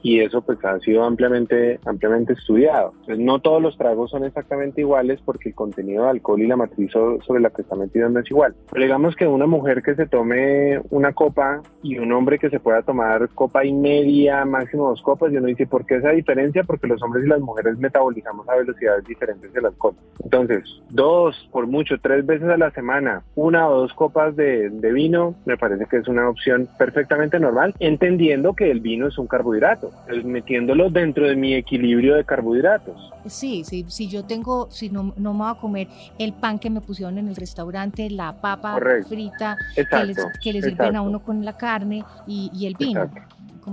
Y 0.03 0.21
eso 0.21 0.43
pues 0.43 0.63
ha 0.65 0.79
sido 0.81 1.05
ampliamente, 1.05 1.79
ampliamente 1.85 2.33
estudiado. 2.33 2.93
Entonces, 3.01 3.25
no 3.25 3.41
todos 3.41 3.63
los 3.63 3.77
tragos 3.79 4.11
son 4.11 4.25
exactamente 4.25 4.81
iguales 4.81 5.21
porque 5.25 5.51
el 5.51 5.55
contenido 5.55 6.05
de 6.05 6.11
alcohol 6.11 6.43
y 6.43 6.47
la 6.47 6.57
matriz 6.57 6.91
sobre 6.93 7.41
la 7.41 7.51
que 7.51 7.63
está 7.63 7.77
metido 7.77 8.09
no 8.09 8.21
es 8.21 8.31
igual. 8.31 8.55
Pero 8.71 8.85
digamos 8.85 9.15
que 9.17 9.27
una 9.27 9.47
mujer 9.47 9.83
que 9.83 9.95
se 9.95 10.07
tome 10.07 10.81
una 10.91 11.13
copa 11.13 11.63
y 11.83 11.99
un 11.99 12.13
hombre 12.13 12.39
que 12.39 12.51
se 12.51 12.61
pueda 12.61 12.83
tomar 12.83 13.29
copa 13.31 13.65
y 13.65 13.73
media, 13.73 14.45
máximo 14.45 14.89
dos 14.89 15.03
copas, 15.03 15.33
yo 15.33 15.41
no 15.41 15.47
dice 15.47 15.67
por 15.67 15.87
qué 15.87 15.97
esa 15.97 16.11
diferencia, 16.11 16.65
porque 16.65 16.87
los 16.87 17.03
hombres 17.03 17.25
y 17.25 17.29
las 17.29 17.41
mujeres 17.41 17.79
metabolizamos 17.79 18.49
a 18.49 18.57
velocidades 18.57 19.05
diferentes 19.05 19.53
del 19.53 19.67
alcohol. 19.67 19.95
Entonces, 20.23 20.65
dos, 20.91 21.49
por 21.53 21.67
mucho, 21.67 21.97
tres 22.01 22.27
veces 22.27 22.49
a 22.49 22.57
la 22.57 22.71
semana, 22.73 23.23
una 23.35 23.69
o 23.69 23.83
dos 23.83 23.93
copas 23.95 24.35
de 24.37 24.71
vino, 24.93 25.35
me 25.45 25.57
parece 25.57 25.87
que 25.87 25.99
es 25.99 26.09
una 26.09 26.29
opción 26.29 26.69
perfectamente 26.79 27.39
normal, 27.39 27.75
entendiendo 27.79 28.55
que 28.55 28.71
el 28.71 28.81
vino 28.81 29.07
es 29.09 29.19
un 29.19 29.27
carbohidrato, 29.27 29.92
metiéndolo 30.25 30.91
dentro 30.91 31.27
de 31.27 31.37
mi 31.37 31.55
equilibrio 31.55 32.17
de 32.17 32.25
carbohidratos. 32.25 33.13
Sí, 33.27 33.63
sí, 33.65 33.85
si 33.89 34.09
yo 34.09 34.25
tengo, 34.25 34.71
si 34.71 34.91
no, 34.91 35.15
no 35.17 35.33
me 35.33 35.41
voy 35.41 35.51
a 35.51 35.55
comer 35.55 35.89
el 36.19 36.33
pan 36.33 36.59
que 36.59 36.71
me 36.71 36.81
pusieron 36.81 37.19
en 37.19 37.29
el 37.29 37.37
restaurante, 37.37 38.11
la 38.11 38.33
papa 38.41 38.79
frita 39.09 39.57
que, 39.75 40.53
le 40.53 40.63
sirven 40.63 40.97
a 40.97 41.03
uno 41.03 41.21
con 41.23 41.45
la 41.45 41.57
carne 41.57 42.05
y, 42.27 42.67
el 42.67 42.75
vino. 42.75 43.11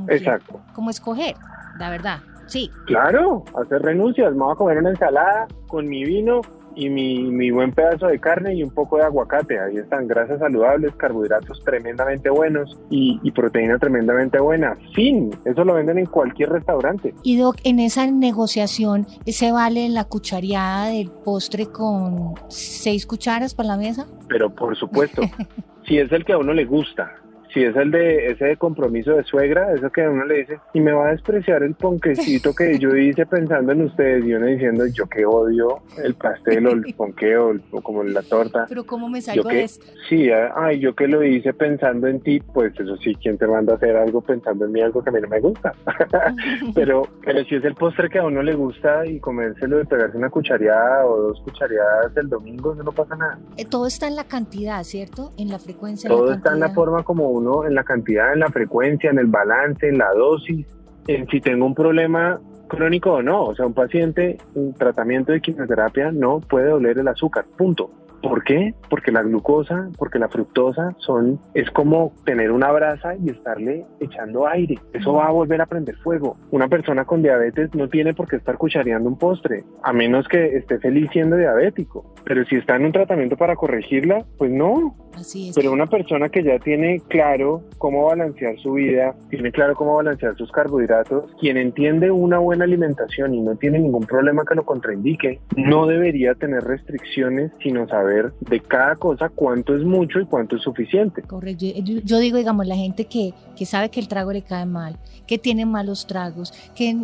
Exacto. 0.08 0.62
como 0.74 0.92
escoger, 0.92 1.36
la 1.80 1.90
verdad. 1.90 2.20
Sí. 2.46 2.70
Claro, 2.86 3.44
hacer 3.60 3.82
renuncias. 3.82 4.32
Me 4.34 4.40
voy 4.40 4.54
a 4.54 4.56
comer 4.56 4.78
una 4.80 4.90
ensalada 4.90 5.48
con 5.68 5.88
mi 5.88 6.04
vino 6.04 6.42
y 6.80 6.90
mi, 6.90 7.52
buen 7.52 7.74
pedazo 7.74 8.08
de 8.08 8.20
carne 8.20 8.56
y 8.56 8.64
un 8.64 8.72
poco 8.72 8.98
de 8.98 9.04
aguacate. 9.04 9.60
Ahí 9.60 9.78
están 9.78 10.08
grasas 10.08 10.40
saludables, 10.40 10.96
carbohidratos 10.96 11.62
tremendamente 11.66 12.30
buenos 12.30 12.80
y, 12.90 13.20
proteína 13.32 13.78
tremendamente 13.78 14.40
buena. 14.40 14.76
Fin, 14.96 15.30
eso 15.46 15.64
lo 15.64 15.74
venden 15.76 15.98
en 15.98 16.06
cualquier 16.06 16.50
restaurante. 16.50 17.14
Y 17.24 17.38
Doc, 17.38 17.58
en 17.64 17.80
esa 17.80 18.08
negociación, 18.08 19.06
¿se 19.26 19.52
vale 19.52 19.88
la 19.90 20.06
cuchareada 20.06 20.88
del 20.88 21.10
postre 21.10 21.68
con 21.68 22.34
seis 22.48 23.06
cucharas 23.06 23.54
para 23.54 23.68
la 23.68 23.78
mesa? 23.78 24.08
Pero 24.28 24.54
por 24.54 24.76
supuesto, 24.78 25.22
si 25.88 25.98
es 25.98 26.12
el 26.12 26.26
que 26.26 26.34
a 26.34 26.38
uno 26.38 26.54
le 26.54 26.66
gusta 26.66 27.14
si 27.54 27.64
es 27.64 27.76
el 27.76 27.92
de 27.92 28.32
ese 28.32 28.46
de 28.46 28.58
compromiso 28.58 29.14
de 29.14 29.24
suegra, 29.24 29.74
eso 29.74 29.90
que 29.90 30.08
uno 30.08 30.26
le 30.26 30.40
dice, 30.40 30.60
y 30.74 30.82
me 30.82 30.92
va 30.92 31.08
a 31.08 31.12
despreciar 31.12 31.64
el 31.64 31.74
ponquecito 31.74 32.54
que 32.54 32.78
yo 32.78 32.96
hice 32.96 33.26
pensando 33.26 33.72
en 33.72 33.84
ustedes, 33.84 34.26
y 34.26 34.34
uno 34.34 34.46
diciendo, 34.46 34.86
yo 34.88 35.08
que 35.08 35.26
odio 35.26 35.80
el 36.04 36.16
pastel 36.16 36.68
o 36.68 36.72
el 36.72 36.94
ponqueo 36.98 37.54
o 37.72 37.82
como 37.82 38.04
la 38.04 38.22
torta. 38.22 38.66
Pero 38.68 38.86
¿cómo 38.86 39.10
me 39.10 39.22
salgo 39.22 39.50
de 39.50 39.64
esto? 39.64 39.86
Sí, 40.08 40.30
ay, 40.56 40.80
yo 40.80 40.96
que 40.96 41.08
lo 41.08 41.24
hice 41.24 41.54
pensando 41.54 42.08
en 42.08 42.20
ti, 42.22 42.40
pues 42.40 42.74
eso 42.80 42.96
sí, 42.98 43.16
¿quién 43.16 43.38
te 43.38 43.48
manda 43.48 43.74
a 43.74 43.76
hacer 43.78 43.96
algo 43.96 44.22
pensando 44.22 44.66
en 44.66 44.72
mí, 44.72 44.82
algo 44.82 45.04
que 45.04 45.10
a 45.10 45.14
mí 45.14 45.22
no 45.22 45.28
me 45.28 45.40
gusta? 45.40 45.74
pero, 46.76 47.04
pero 47.24 47.44
si 47.46 47.56
es 47.56 47.64
el 47.64 47.76
postre 47.76 48.10
que 48.10 48.20
a 48.20 48.26
uno 48.26 48.44
le 48.44 48.54
gusta 48.54 49.06
y 49.06 49.20
comérselo 49.20 49.78
de 49.78 49.86
pegarse 49.86 50.18
una 50.18 50.30
cuchareada 50.30 51.06
o 51.06 51.18
dos 51.18 51.42
cuchareadas 51.42 52.16
el 52.16 52.30
domingo, 52.30 52.76
no 52.76 52.92
pasa 52.92 53.16
nada. 53.16 53.40
Eh, 53.58 53.66
todo 53.66 53.88
está 53.88 54.08
en 54.08 54.16
la 54.16 54.26
cantidad, 54.26 54.84
¿cierto? 54.84 55.32
En 55.38 55.50
la 55.50 55.60
frecuencia. 55.60 56.10
Todo 56.10 56.34
está 56.34 56.54
en 56.54 56.60
la 56.60 56.70
forma 56.70 57.04
como 57.04 57.39
en 57.66 57.76
la 57.76 57.84
cantidad, 57.84 58.34
en 58.34 58.40
la 58.40 58.50
frecuencia, 58.50 59.10
en 59.10 59.20
el 59.20 59.28
balance, 59.28 59.88
en 59.88 59.98
la 59.98 60.12
dosis, 60.14 60.66
en 61.08 61.28
si 61.28 61.42
tengo 61.42 61.66
un 61.66 61.76
problema 61.76 62.40
crónico 62.68 63.14
o 63.14 63.22
no. 63.22 63.46
O 63.46 63.56
sea, 63.56 63.66
un 63.66 63.74
paciente, 63.74 64.38
un 64.56 64.74
tratamiento 64.74 65.32
de 65.32 65.42
quimioterapia 65.42 66.12
no 66.12 66.40
puede 66.40 66.70
doler 66.70 67.00
el 67.00 67.08
azúcar, 67.08 67.46
punto. 67.58 67.92
¿Por 68.22 68.44
qué? 68.44 68.74
Porque 68.90 69.12
la 69.12 69.24
glucosa, 69.24 69.90
porque 69.98 70.20
la 70.20 70.28
fructosa 70.28 70.96
son, 70.98 71.40
es 71.54 71.70
como 71.72 72.14
tener 72.26 72.52
una 72.52 72.72
brasa 72.72 73.16
y 73.16 73.30
estarle 73.30 73.86
echando 74.00 74.48
aire. 74.48 74.78
Eso 74.94 75.14
va 75.14 75.28
a 75.28 75.32
volver 75.32 75.62
a 75.62 75.66
prender 75.66 75.96
fuego. 75.98 76.36
Una 76.52 76.68
persona 76.68 77.06
con 77.06 77.22
diabetes 77.22 77.74
no 77.74 77.88
tiene 77.88 78.14
por 78.14 78.28
qué 78.28 78.36
estar 78.36 78.58
cuchareando 78.58 79.10
un 79.10 79.18
postre, 79.18 79.64
a 79.84 79.94
menos 79.94 80.28
que 80.28 80.58
esté 80.58 80.80
feliz 80.80 81.10
siendo 81.12 81.38
diabético. 81.38 82.14
Pero 82.26 82.44
si 82.46 82.56
está 82.56 82.76
en 82.76 82.86
un 82.86 82.92
tratamiento 82.92 83.38
para 83.38 83.56
corregirla, 83.56 84.26
pues 84.38 84.52
no. 84.52 84.96
Así 85.16 85.50
es. 85.50 85.56
Pero 85.56 85.72
una 85.72 85.88
persona 85.88 86.30
que 86.30 86.44
ya 86.44 86.60
tiene 86.60 87.02
claro 87.08 87.64
cómo 87.78 88.06
balancear 88.06 88.58
su 88.60 88.74
vida, 88.74 89.16
tiene 89.30 89.52
claro 89.52 89.76
cómo 89.76 89.96
balancear 89.96 90.36
sus 90.36 90.52
carbohidratos, 90.52 91.32
quien 91.40 91.58
entiende 91.58 92.12
una 92.12 92.40
buena 92.40 92.66
alimentación 92.66 93.34
y 93.34 93.42
no 93.42 93.56
tiene 93.56 93.80
ningún 93.80 94.06
problema 94.06 94.44
que 94.46 94.56
lo 94.56 94.66
contraindique, 94.66 95.40
no 95.56 95.88
debería 95.88 96.36
tener 96.36 96.64
restricciones 96.64 97.52
sino 97.62 97.88
saber 97.88 98.09
de 98.10 98.60
cada 98.60 98.96
cosa 98.96 99.30
cuánto 99.30 99.76
es 99.76 99.84
mucho 99.84 100.20
y 100.20 100.26
cuánto 100.26 100.56
es 100.56 100.64
suficiente. 100.64 101.22
Correcto. 101.22 101.66
Yo, 101.66 102.20
digo, 102.20 102.38
digamos, 102.38 102.68
la 102.68 102.76
gente 102.76 103.06
que, 103.06 103.34
que 103.56 103.66
sabe 103.66 103.90
que 103.90 104.00
el 104.00 104.08
trago 104.08 104.32
le 104.32 104.42
cae 104.42 104.66
mal, 104.66 104.98
que 105.28 105.38
tiene 105.38 105.66
malos 105.66 106.08
tragos, 106.08 106.54
que 106.76 106.98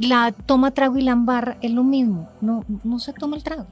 la 0.00 0.32
toma 0.32 0.72
trago 0.72 0.98
y 0.98 1.02
la 1.02 1.12
embarra, 1.12 1.56
es 1.62 1.72
lo 1.72 1.84
mismo, 1.84 2.28
no, 2.40 2.64
no 2.84 2.98
se 2.98 3.12
toma 3.12 3.36
el 3.36 3.42
trago. 3.42 3.66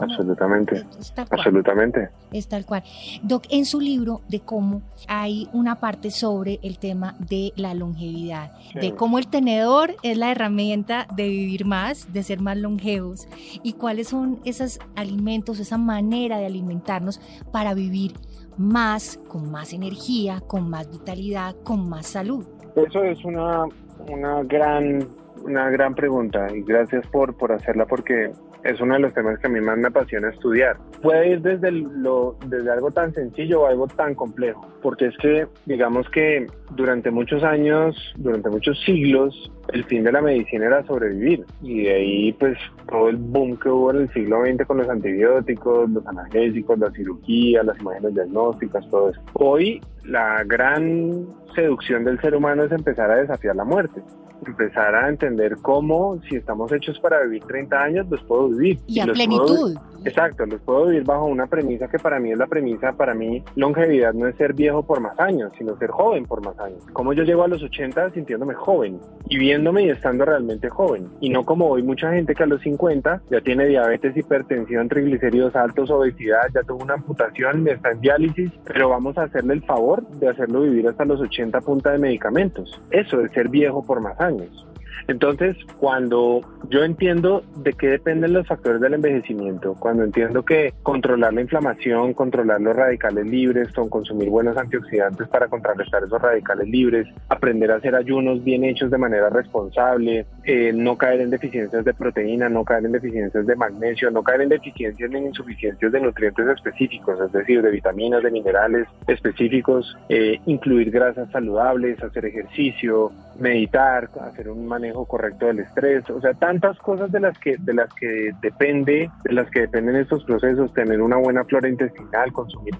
Absolutamente, 0.00 0.84
absolutamente. 1.30 2.10
Es 2.32 2.48
tal 2.48 2.64
cual. 2.64 2.82
Doc, 3.22 3.44
en 3.50 3.64
su 3.64 3.80
libro 3.80 4.20
de 4.28 4.40
cómo 4.40 4.82
hay 5.08 5.48
una 5.52 5.80
parte 5.80 6.10
sobre 6.10 6.60
el 6.62 6.78
tema 6.78 7.16
de 7.18 7.52
la 7.56 7.74
longevidad, 7.74 8.52
de 8.74 8.94
cómo 8.94 9.18
el 9.18 9.26
tenedor 9.28 9.96
es 10.02 10.16
la 10.16 10.30
herramienta 10.30 11.06
de 11.16 11.28
vivir 11.28 11.64
más, 11.64 12.12
de 12.12 12.22
ser 12.22 12.40
más 12.40 12.56
longevos 12.56 13.26
y 13.62 13.74
cuáles 13.74 14.08
son 14.08 14.40
esos 14.44 14.78
alimentos, 14.96 15.58
esa 15.58 15.78
manera 15.78 16.38
de 16.38 16.46
alimentarnos 16.46 17.20
para 17.50 17.74
vivir 17.74 18.12
más, 18.56 19.18
con 19.28 19.50
más 19.50 19.72
energía, 19.72 20.40
con 20.46 20.68
más 20.68 20.90
vitalidad, 20.90 21.56
con 21.64 21.88
más 21.88 22.06
salud. 22.06 22.46
Eso 22.76 23.02
es 23.04 23.24
una, 23.24 23.64
una 24.08 24.42
gran 24.44 25.06
una 25.44 25.70
gran 25.70 25.94
pregunta 25.94 26.46
y 26.54 26.62
gracias 26.62 27.06
por, 27.08 27.36
por 27.36 27.52
hacerla 27.52 27.86
porque 27.86 28.32
es 28.64 28.80
uno 28.80 28.94
de 28.94 29.00
los 29.00 29.14
temas 29.14 29.38
que 29.38 29.46
a 29.46 29.50
mí 29.50 29.60
más 29.60 29.78
me 29.78 29.88
apasiona 29.88 30.30
estudiar. 30.30 30.76
Puede 31.00 31.30
ir 31.30 31.42
desde, 31.42 31.72
lo, 31.72 32.36
desde 32.46 32.70
algo 32.70 32.90
tan 32.90 33.12
sencillo 33.12 33.62
o 33.62 33.66
algo 33.66 33.86
tan 33.88 34.14
complejo, 34.14 34.66
porque 34.82 35.06
es 35.06 35.16
que 35.18 35.46
digamos 35.66 36.08
que 36.10 36.46
durante 36.76 37.10
muchos 37.10 37.42
años, 37.42 37.96
durante 38.16 38.50
muchos 38.50 38.80
siglos, 38.84 39.50
el 39.72 39.84
fin 39.84 40.04
de 40.04 40.12
la 40.12 40.20
medicina 40.20 40.66
era 40.66 40.84
sobrevivir 40.86 41.44
y 41.60 41.84
de 41.84 41.94
ahí 41.94 42.32
pues 42.32 42.58
todo 42.88 43.08
el 43.08 43.16
boom 43.16 43.56
que 43.58 43.68
hubo 43.68 43.90
en 43.90 44.02
el 44.02 44.12
siglo 44.12 44.44
XX 44.44 44.66
con 44.66 44.78
los 44.78 44.88
antibióticos, 44.88 45.90
los 45.90 46.06
analgésicos, 46.06 46.78
la 46.78 46.90
cirugía, 46.90 47.62
las 47.62 47.78
imágenes 47.80 48.14
diagnósticas, 48.14 48.88
todo 48.90 49.10
eso. 49.10 49.20
Hoy 49.34 49.80
la 50.04 50.44
gran 50.44 51.26
seducción 51.54 52.04
del 52.04 52.20
ser 52.20 52.34
humano 52.34 52.64
es 52.64 52.72
empezar 52.72 53.10
a 53.10 53.16
desafiar 53.16 53.56
la 53.56 53.64
muerte 53.64 54.02
empezar 54.46 54.94
a 54.94 55.08
entender 55.08 55.56
cómo, 55.62 56.20
si 56.28 56.36
estamos 56.36 56.72
hechos 56.72 56.98
para 57.00 57.22
vivir 57.22 57.44
30 57.44 57.82
años, 57.82 58.06
los 58.10 58.22
puedo 58.24 58.48
vivir. 58.48 58.78
Y, 58.86 59.00
a 59.00 59.06
plenitud. 59.06 59.76
Exacto, 60.04 60.46
los 60.46 60.60
puedo 60.62 60.86
vivir 60.86 61.04
bajo 61.04 61.26
una 61.26 61.46
premisa 61.46 61.88
que 61.88 61.98
para 61.98 62.18
mí 62.18 62.32
es 62.32 62.38
la 62.38 62.46
premisa, 62.46 62.92
para 62.92 63.14
mí 63.14 63.42
longevidad 63.56 64.14
no 64.14 64.26
es 64.26 64.36
ser 64.36 64.54
viejo 64.54 64.82
por 64.82 65.00
más 65.00 65.18
años, 65.18 65.52
sino 65.58 65.76
ser 65.78 65.90
joven 65.90 66.24
por 66.24 66.44
más 66.44 66.58
años. 66.58 66.84
Como 66.92 67.12
yo 67.12 67.24
llego 67.24 67.42
a 67.42 67.48
los 67.48 67.62
80 67.62 68.10
sintiéndome 68.10 68.54
joven 68.54 69.00
y 69.28 69.38
viéndome 69.38 69.84
y 69.84 69.90
estando 69.90 70.24
realmente 70.24 70.68
joven. 70.68 71.08
Y 71.20 71.30
no 71.30 71.44
como 71.44 71.68
hoy 71.68 71.82
mucha 71.82 72.12
gente 72.12 72.34
que 72.34 72.42
a 72.42 72.46
los 72.46 72.60
50 72.62 73.22
ya 73.30 73.40
tiene 73.40 73.66
diabetes, 73.66 74.16
hipertensión, 74.16 74.88
triglicéridos 74.88 75.54
altos, 75.56 75.90
obesidad, 75.90 76.42
ya 76.54 76.62
tuvo 76.62 76.82
una 76.82 76.94
amputación, 76.94 77.66
está 77.68 77.90
en 77.90 78.00
diálisis, 78.00 78.50
pero 78.64 78.88
vamos 78.88 79.16
a 79.18 79.24
hacerle 79.24 79.54
el 79.54 79.62
favor 79.62 80.06
de 80.08 80.28
hacerlo 80.28 80.62
vivir 80.62 80.88
hasta 80.88 81.04
los 81.04 81.20
80 81.20 81.60
punta 81.60 81.90
de 81.92 81.98
medicamentos. 81.98 82.80
Eso 82.90 83.20
es 83.20 83.32
ser 83.32 83.48
viejo 83.48 83.84
por 83.84 84.00
más 84.00 84.18
años. 84.20 84.66
Entonces, 85.08 85.56
cuando 85.78 86.40
yo 86.68 86.84
entiendo 86.84 87.44
de 87.56 87.72
qué 87.72 87.88
dependen 87.88 88.32
los 88.32 88.46
factores 88.46 88.80
del 88.80 88.94
envejecimiento, 88.94 89.74
cuando 89.78 90.04
entiendo 90.04 90.44
que 90.44 90.72
controlar 90.82 91.34
la 91.34 91.40
inflamación, 91.40 92.14
controlar 92.14 92.60
los 92.60 92.74
radicales 92.74 93.26
libres, 93.26 93.68
consumir 93.90 94.28
buenos 94.28 94.56
antioxidantes 94.56 95.28
para 95.28 95.48
contrarrestar 95.48 96.04
esos 96.04 96.20
radicales 96.20 96.68
libres, 96.68 97.06
aprender 97.28 97.70
a 97.70 97.76
hacer 97.76 97.94
ayunos 97.94 98.42
bien 98.42 98.64
hechos 98.64 98.90
de 98.90 98.98
manera 98.98 99.28
responsable, 99.30 100.26
eh, 100.44 100.72
no 100.74 100.96
caer 100.96 101.20
en 101.20 101.30
deficiencias 101.30 101.84
de 101.84 101.94
proteína, 101.94 102.48
no 102.48 102.64
caer 102.64 102.86
en 102.86 102.92
deficiencias 102.92 103.46
de 103.46 103.56
magnesio, 103.56 104.10
no 104.10 104.22
caer 104.22 104.42
en 104.42 104.48
deficiencias 104.50 105.10
ni 105.10 105.18
en 105.18 105.26
insuficiencias 105.26 105.92
de 105.92 106.00
nutrientes 106.00 106.46
específicos, 106.48 107.20
es 107.20 107.32
decir, 107.32 107.62
de 107.62 107.70
vitaminas, 107.70 108.22
de 108.22 108.30
minerales 108.30 108.86
específicos, 109.06 109.96
eh, 110.08 110.38
incluir 110.46 110.90
grasas 110.90 111.30
saludables, 111.30 112.02
hacer 112.02 112.26
ejercicio, 112.26 113.12
meditar, 113.38 114.08
hacer 114.20 114.48
un 114.48 114.66
manejo 114.82 115.06
correcto 115.06 115.46
del 115.46 115.60
estrés, 115.60 116.08
o 116.10 116.20
sea, 116.20 116.34
tantas 116.34 116.76
cosas 116.78 117.10
de 117.12 117.20
las 117.20 117.38
que 117.38 117.56
de 117.58 117.74
las 117.74 117.92
que 117.94 118.32
depende, 118.42 119.08
de 119.24 119.32
las 119.32 119.48
que 119.50 119.60
dependen 119.60 119.96
estos 119.96 120.24
procesos, 120.24 120.72
tener 120.74 121.00
una 121.00 121.16
buena 121.16 121.44
flora 121.44 121.68
intestinal, 121.68 122.32
consumir 122.32 122.74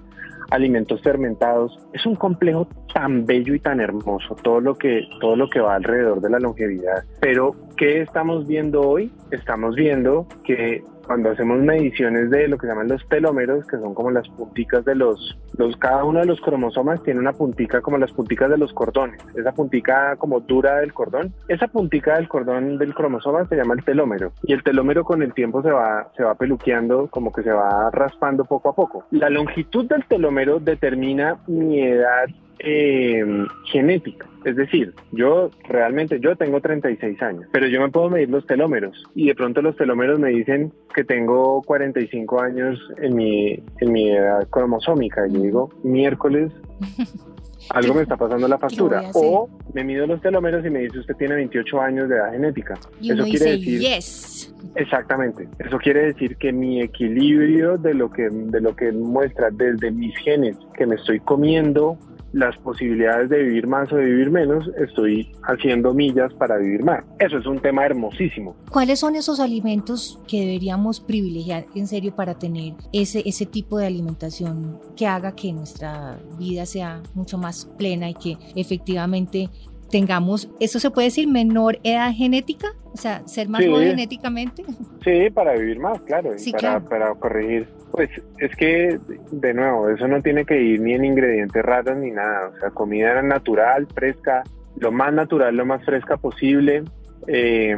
alimentos 0.51 1.01
fermentados, 1.01 1.79
es 1.93 2.05
un 2.05 2.15
complejo 2.15 2.67
tan 2.93 3.25
bello 3.25 3.55
y 3.55 3.59
tan 3.59 3.79
hermoso 3.79 4.35
todo 4.35 4.59
lo 4.59 4.75
que 4.75 5.07
todo 5.21 5.35
lo 5.35 5.49
que 5.49 5.61
va 5.61 5.75
alrededor 5.75 6.19
de 6.19 6.29
la 6.29 6.39
longevidad, 6.39 7.05
pero 7.21 7.55
¿qué 7.77 8.01
estamos 8.01 8.47
viendo 8.47 8.81
hoy? 8.81 9.11
Estamos 9.31 9.75
viendo 9.75 10.27
que 10.43 10.83
cuando 11.05 11.31
hacemos 11.31 11.59
mediciones 11.59 12.29
de 12.29 12.47
lo 12.47 12.57
que 12.57 12.67
se 12.67 12.73
llaman 12.73 12.87
los 12.87 13.07
telómeros, 13.07 13.65
que 13.67 13.77
son 13.77 13.93
como 13.93 14.11
las 14.11 14.27
punticas 14.29 14.85
de 14.85 14.95
los, 14.95 15.37
los, 15.57 15.75
cada 15.77 16.03
uno 16.03 16.19
de 16.19 16.25
los 16.25 16.41
cromosomas 16.41 17.01
tiene 17.03 17.19
una 17.19 17.33
puntica 17.33 17.81
como 17.81 17.97
las 17.97 18.11
punticas 18.11 18.49
de 18.49 18.57
los 18.57 18.73
cordones, 18.73 19.19
esa 19.35 19.51
puntica 19.51 20.15
como 20.17 20.39
dura 20.39 20.77
del 20.77 20.93
cordón, 20.93 21.33
esa 21.47 21.67
puntica 21.67 22.15
del 22.15 22.27
cordón 22.27 22.77
del 22.77 22.93
cromosoma 22.93 23.47
se 23.47 23.55
llama 23.55 23.75
el 23.75 23.83
telómero 23.83 24.31
y 24.43 24.53
el 24.53 24.63
telómero 24.63 25.03
con 25.03 25.21
el 25.21 25.33
tiempo 25.33 25.61
se 25.61 25.71
va, 25.71 26.11
se 26.15 26.23
va 26.23 26.35
peluqueando, 26.35 27.07
como 27.09 27.31
que 27.31 27.43
se 27.43 27.51
va 27.51 27.89
raspando 27.91 28.45
poco 28.45 28.69
a 28.69 28.75
poco. 28.75 29.05
La 29.11 29.29
longitud 29.29 29.85
del 29.87 30.05
telómero 30.05 30.59
determina 30.59 31.37
mi 31.47 31.81
edad 31.81 32.25
eh, 32.63 33.23
genética. 33.71 34.27
Es 34.45 34.55
decir, 34.55 34.93
yo 35.11 35.51
realmente, 35.69 36.19
yo 36.19 36.35
tengo 36.35 36.59
36 36.59 37.21
años, 37.21 37.45
pero 37.51 37.67
yo 37.67 37.79
me 37.79 37.89
puedo 37.89 38.09
medir 38.09 38.29
los 38.29 38.45
telómeros 38.45 39.03
y 39.15 39.27
de 39.27 39.35
pronto 39.35 39.61
los 39.61 39.75
telómeros 39.77 40.19
me 40.19 40.29
dicen 40.29 40.73
que 40.93 41.03
tengo 41.03 41.61
45 41.61 42.41
años 42.41 42.79
en 42.97 43.15
mi, 43.15 43.63
en 43.79 43.91
mi 43.91 44.11
edad 44.11 44.47
cromosómica. 44.49 45.25
Y 45.27 45.33
yo 45.33 45.41
digo, 45.41 45.69
miércoles, 45.83 46.51
algo 47.69 47.93
me 47.93 48.01
está 48.01 48.17
pasando 48.17 48.45
en 48.45 48.49
la 48.49 48.57
factura. 48.57 49.03
O 49.13 49.49
me 49.73 49.83
mido 49.83 50.05
los 50.07 50.21
telómeros 50.21 50.65
y 50.65 50.69
me 50.69 50.79
dice 50.79 50.99
usted 50.99 51.15
tiene 51.15 51.35
28 51.35 51.81
años 51.81 52.09
de 52.09 52.15
edad 52.15 52.31
genética. 52.31 52.77
Y 52.99 53.11
Eso 53.11 53.23
quiere 53.23 53.51
decir, 53.51 53.79
yes. 53.79 54.53
Exactamente. 54.75 55.47
Eso 55.59 55.77
quiere 55.77 56.05
decir 56.05 56.35
que 56.37 56.51
mi 56.51 56.81
equilibrio 56.81 57.77
de 57.77 57.93
lo 57.93 58.11
que, 58.11 58.29
de 58.29 58.59
lo 58.59 58.75
que 58.75 58.91
muestra 58.91 59.49
desde 59.51 59.91
mis 59.91 60.15
genes 60.17 60.57
que 60.75 60.85
me 60.85 60.95
estoy 60.95 61.19
comiendo 61.19 61.97
las 62.33 62.57
posibilidades 62.57 63.29
de 63.29 63.43
vivir 63.43 63.67
más 63.67 63.91
o 63.93 63.95
de 63.95 64.05
vivir 64.05 64.31
menos, 64.31 64.67
estoy 64.77 65.31
haciendo 65.43 65.93
millas 65.93 66.33
para 66.33 66.57
vivir 66.57 66.83
más. 66.83 67.03
Eso 67.19 67.37
es 67.37 67.45
un 67.45 67.59
tema 67.59 67.85
hermosísimo. 67.85 68.55
¿Cuáles 68.71 68.99
son 68.99 69.15
esos 69.15 69.39
alimentos 69.39 70.19
que 70.27 70.41
deberíamos 70.41 70.99
privilegiar 70.99 71.65
en 71.75 71.87
serio 71.87 72.15
para 72.15 72.33
tener 72.33 72.73
ese, 72.91 73.21
ese 73.25 73.45
tipo 73.45 73.77
de 73.77 73.85
alimentación 73.85 74.79
que 74.97 75.05
haga 75.05 75.35
que 75.35 75.53
nuestra 75.53 76.17
vida 76.39 76.65
sea 76.65 77.01
mucho 77.13 77.37
más 77.37 77.69
plena 77.77 78.09
y 78.09 78.15
que 78.15 78.37
efectivamente 78.55 79.49
tengamos, 79.93 80.49
¿eso 80.59 80.79
se 80.79 80.89
puede 80.89 81.09
decir 81.09 81.27
menor 81.27 81.77
edad 81.83 82.11
genética? 82.11 82.69
O 82.93 82.97
sea, 82.97 83.21
ser 83.27 83.47
más 83.47 83.61
genéticamente. 83.61 84.63
Sí, 85.03 85.29
para 85.29 85.53
vivir 85.53 85.79
más, 85.79 86.01
claro, 86.01 86.31
sí, 86.37 86.51
para, 86.51 86.79
para 86.79 87.13
corregir. 87.13 87.67
Pues 87.93 88.09
es 88.39 88.55
que, 88.55 88.97
de 89.31 89.53
nuevo, 89.53 89.87
eso 89.87 90.07
no 90.07 90.19
tiene 90.23 90.45
que 90.45 90.59
ir 90.59 90.81
ni 90.81 90.95
en 90.95 91.05
ingredientes 91.05 91.61
raros 91.63 91.95
ni 91.95 92.09
nada. 92.09 92.47
O 92.47 92.59
sea, 92.59 92.71
comida 92.71 93.21
natural, 93.21 93.85
fresca, 93.93 94.41
lo 94.79 94.91
más 94.91 95.13
natural, 95.13 95.55
lo 95.55 95.63
más 95.63 95.85
fresca 95.85 96.17
posible, 96.17 96.83
eh, 97.27 97.77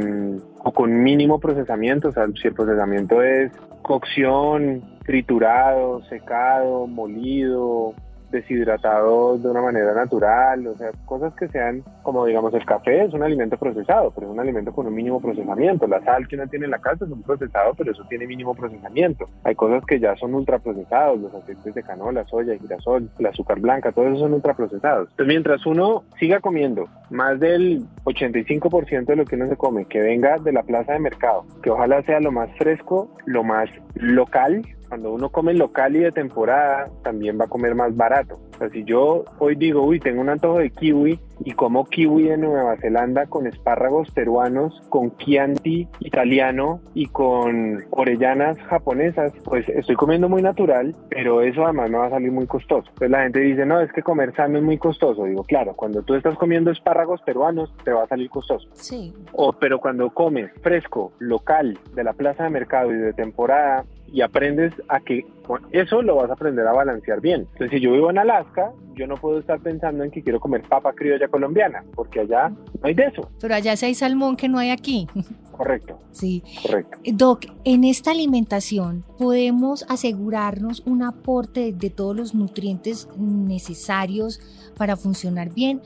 o 0.63 0.71
con 0.71 1.03
mínimo 1.03 1.41
procesamiento. 1.41 2.07
O 2.07 2.11
sea, 2.13 2.27
si 2.41 2.47
el 2.47 2.53
procesamiento 2.53 3.21
es 3.21 3.51
cocción, 3.81 4.83
triturado, 5.03 6.01
secado, 6.05 6.87
molido, 6.87 7.93
deshidratado 8.31 9.37
de 9.37 9.49
una 9.49 9.61
manera 9.61 9.93
natural, 9.93 10.67
o 10.67 10.75
sea, 10.75 10.91
cosas 11.05 11.33
que 11.35 11.47
sean 11.49 11.83
como 12.03 12.25
digamos 12.25 12.53
el 12.53 12.65
café 12.65 13.03
es 13.03 13.13
un 13.13 13.23
alimento 13.23 13.57
procesado, 13.57 14.11
pero 14.11 14.27
es 14.27 14.33
un 14.33 14.39
alimento 14.39 14.71
con 14.71 14.87
un 14.87 14.93
mínimo 14.93 15.19
procesamiento. 15.21 15.87
La 15.87 16.03
sal 16.03 16.27
que 16.27 16.35
uno 16.35 16.47
tiene 16.47 16.65
en 16.65 16.71
la 16.71 16.79
casa 16.79 17.05
es 17.05 17.11
un 17.11 17.23
procesado, 17.23 17.73
pero 17.75 17.91
eso 17.91 18.03
tiene 18.09 18.27
mínimo 18.27 18.53
procesamiento. 18.53 19.25
Hay 19.43 19.55
cosas 19.55 19.83
que 19.85 19.99
ya 19.99 20.15
son 20.15 20.33
ultraprocesados, 20.33 21.19
los 21.19 21.33
aceites 21.33 21.73
de 21.73 21.83
canola, 21.83 22.25
soya, 22.25 22.57
girasol, 22.57 23.09
el 23.19 23.25
azúcar 23.25 23.59
blanca, 23.59 23.91
todos 23.91 24.09
esos 24.09 24.19
son 24.19 24.33
ultraprocesados. 24.33 25.09
Entonces, 25.11 25.27
mientras 25.27 25.65
uno 25.65 26.03
siga 26.19 26.39
comiendo 26.39 26.87
más 27.09 27.39
del 27.39 27.85
85% 28.05 29.05
de 29.05 29.15
lo 29.15 29.25
que 29.25 29.35
uno 29.35 29.47
se 29.47 29.57
come, 29.57 29.85
que 29.85 29.99
venga 29.99 30.37
de 30.37 30.51
la 30.51 30.63
plaza 30.63 30.93
de 30.93 30.99
mercado, 30.99 31.45
que 31.61 31.69
ojalá 31.69 32.01
sea 32.03 32.19
lo 32.19 32.31
más 32.31 32.49
fresco, 32.57 33.09
lo 33.25 33.43
más 33.43 33.69
local, 33.95 34.61
cuando 34.87 35.13
uno 35.13 35.29
come 35.29 35.53
local 35.53 35.95
y 35.95 35.99
de 35.99 36.11
temporada, 36.11 36.89
también 37.03 37.39
va 37.39 37.45
a 37.45 37.49
comer 37.49 37.75
más 37.75 37.95
barato. 37.95 38.39
O 38.55 38.57
sea, 38.57 38.69
si 38.69 38.83
yo 38.85 39.25
hoy 39.39 39.55
digo, 39.55 39.83
uy, 39.83 39.99
tengo 39.99 40.21
un 40.21 40.29
antojo 40.29 40.59
de 40.59 40.69
kiwi 40.69 41.19
y 41.43 41.51
como 41.51 41.85
kiwi 41.85 42.29
de 42.29 42.37
Nueva 42.37 42.77
Zelanda 42.77 43.25
con 43.25 43.47
espárragos 43.47 44.09
peruanos, 44.11 44.81
con 44.89 45.15
chianti 45.17 45.87
italiano 45.99 46.79
y 46.93 47.07
con 47.07 47.83
orellanas 47.91 48.57
japonesas, 48.63 49.33
pues 49.43 49.67
estoy 49.67 49.95
comiendo 49.95 50.29
muy 50.29 50.41
natural, 50.41 50.95
pero 51.09 51.41
eso 51.41 51.65
además 51.65 51.89
me 51.89 51.97
va 51.97 52.07
a 52.07 52.11
salir 52.11 52.31
muy 52.31 52.47
costoso. 52.47 52.87
Entonces 52.87 53.11
la 53.11 53.23
gente 53.23 53.39
dice, 53.41 53.65
no, 53.65 53.81
es 53.81 53.91
que 53.91 54.01
comer 54.01 54.33
sano 54.35 54.57
es 54.57 54.63
muy 54.63 54.77
costoso. 54.77 55.25
Digo, 55.25 55.43
claro, 55.43 55.73
cuando 55.75 56.01
tú 56.03 56.15
estás 56.15 56.37
comiendo 56.37 56.71
espárragos 56.71 57.21
peruanos, 57.23 57.73
te 57.83 57.91
va 57.91 58.03
a 58.03 58.07
salir 58.07 58.29
costoso. 58.29 58.69
Sí. 58.73 59.13
O, 59.33 59.53
pero 59.53 59.79
cuando 59.79 60.09
comes 60.11 60.51
fresco, 60.61 61.11
local, 61.19 61.77
de 61.93 62.03
la 62.03 62.13
plaza 62.13 62.43
de 62.43 62.49
mercado 62.49 62.91
y 62.91 62.97
de 62.97 63.13
temporada, 63.13 63.83
y 64.11 64.21
aprendes 64.21 64.73
a 64.87 64.99
que 64.99 65.25
eso 65.71 66.01
lo 66.01 66.15
vas 66.15 66.29
a 66.29 66.33
aprender 66.33 66.65
a 66.67 66.73
balancear 66.73 67.21
bien. 67.21 67.41
Entonces, 67.53 67.71
si 67.71 67.79
yo 67.79 67.91
vivo 67.91 68.09
en 68.09 68.17
Alaska, 68.17 68.71
yo 68.95 69.07
no 69.07 69.15
puedo 69.15 69.39
estar 69.39 69.59
pensando 69.59 70.03
en 70.03 70.11
que 70.11 70.23
quiero 70.23 70.39
comer 70.39 70.63
papa 70.63 70.93
criolla 70.93 71.27
colombiana, 71.27 71.83
porque 71.95 72.21
allá 72.21 72.49
no 72.49 72.81
hay 72.83 72.93
de 72.93 73.05
eso. 73.05 73.29
Pero 73.39 73.55
allá 73.55 73.75
sí 73.75 73.87
hay 73.87 73.95
salmón 73.95 74.35
que 74.37 74.47
no 74.47 74.57
hay 74.57 74.69
aquí. 74.69 75.07
Correcto. 75.51 75.99
Sí. 76.11 76.43
Correcto. 76.63 76.97
Doc, 77.13 77.45
en 77.63 77.83
esta 77.85 78.11
alimentación 78.11 79.05
podemos 79.17 79.85
asegurarnos 79.89 80.81
un 80.85 81.03
aporte 81.03 81.71
de 81.73 81.89
todos 81.89 82.15
los 82.15 82.35
nutrientes 82.35 83.07
necesarios 83.17 84.41
para 84.77 84.97
funcionar 84.97 85.53
bien 85.53 85.81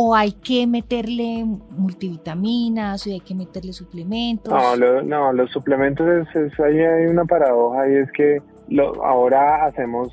o 0.00 0.14
hay 0.14 0.30
que 0.30 0.64
meterle 0.66 1.44
multivitaminas 1.44 3.04
o 3.04 3.10
hay 3.10 3.18
que 3.18 3.34
meterle 3.34 3.72
suplementos. 3.72 4.52
No, 4.52 5.02
no 5.02 5.32
los 5.32 5.50
suplementos 5.50 6.06
es, 6.34 6.60
ahí 6.60 6.78
hay 6.78 7.06
una 7.06 7.24
paradoja 7.24 7.88
y 7.90 7.96
es 7.96 8.12
que 8.12 8.40
lo, 8.68 9.04
ahora 9.04 9.64
hacemos 9.66 10.08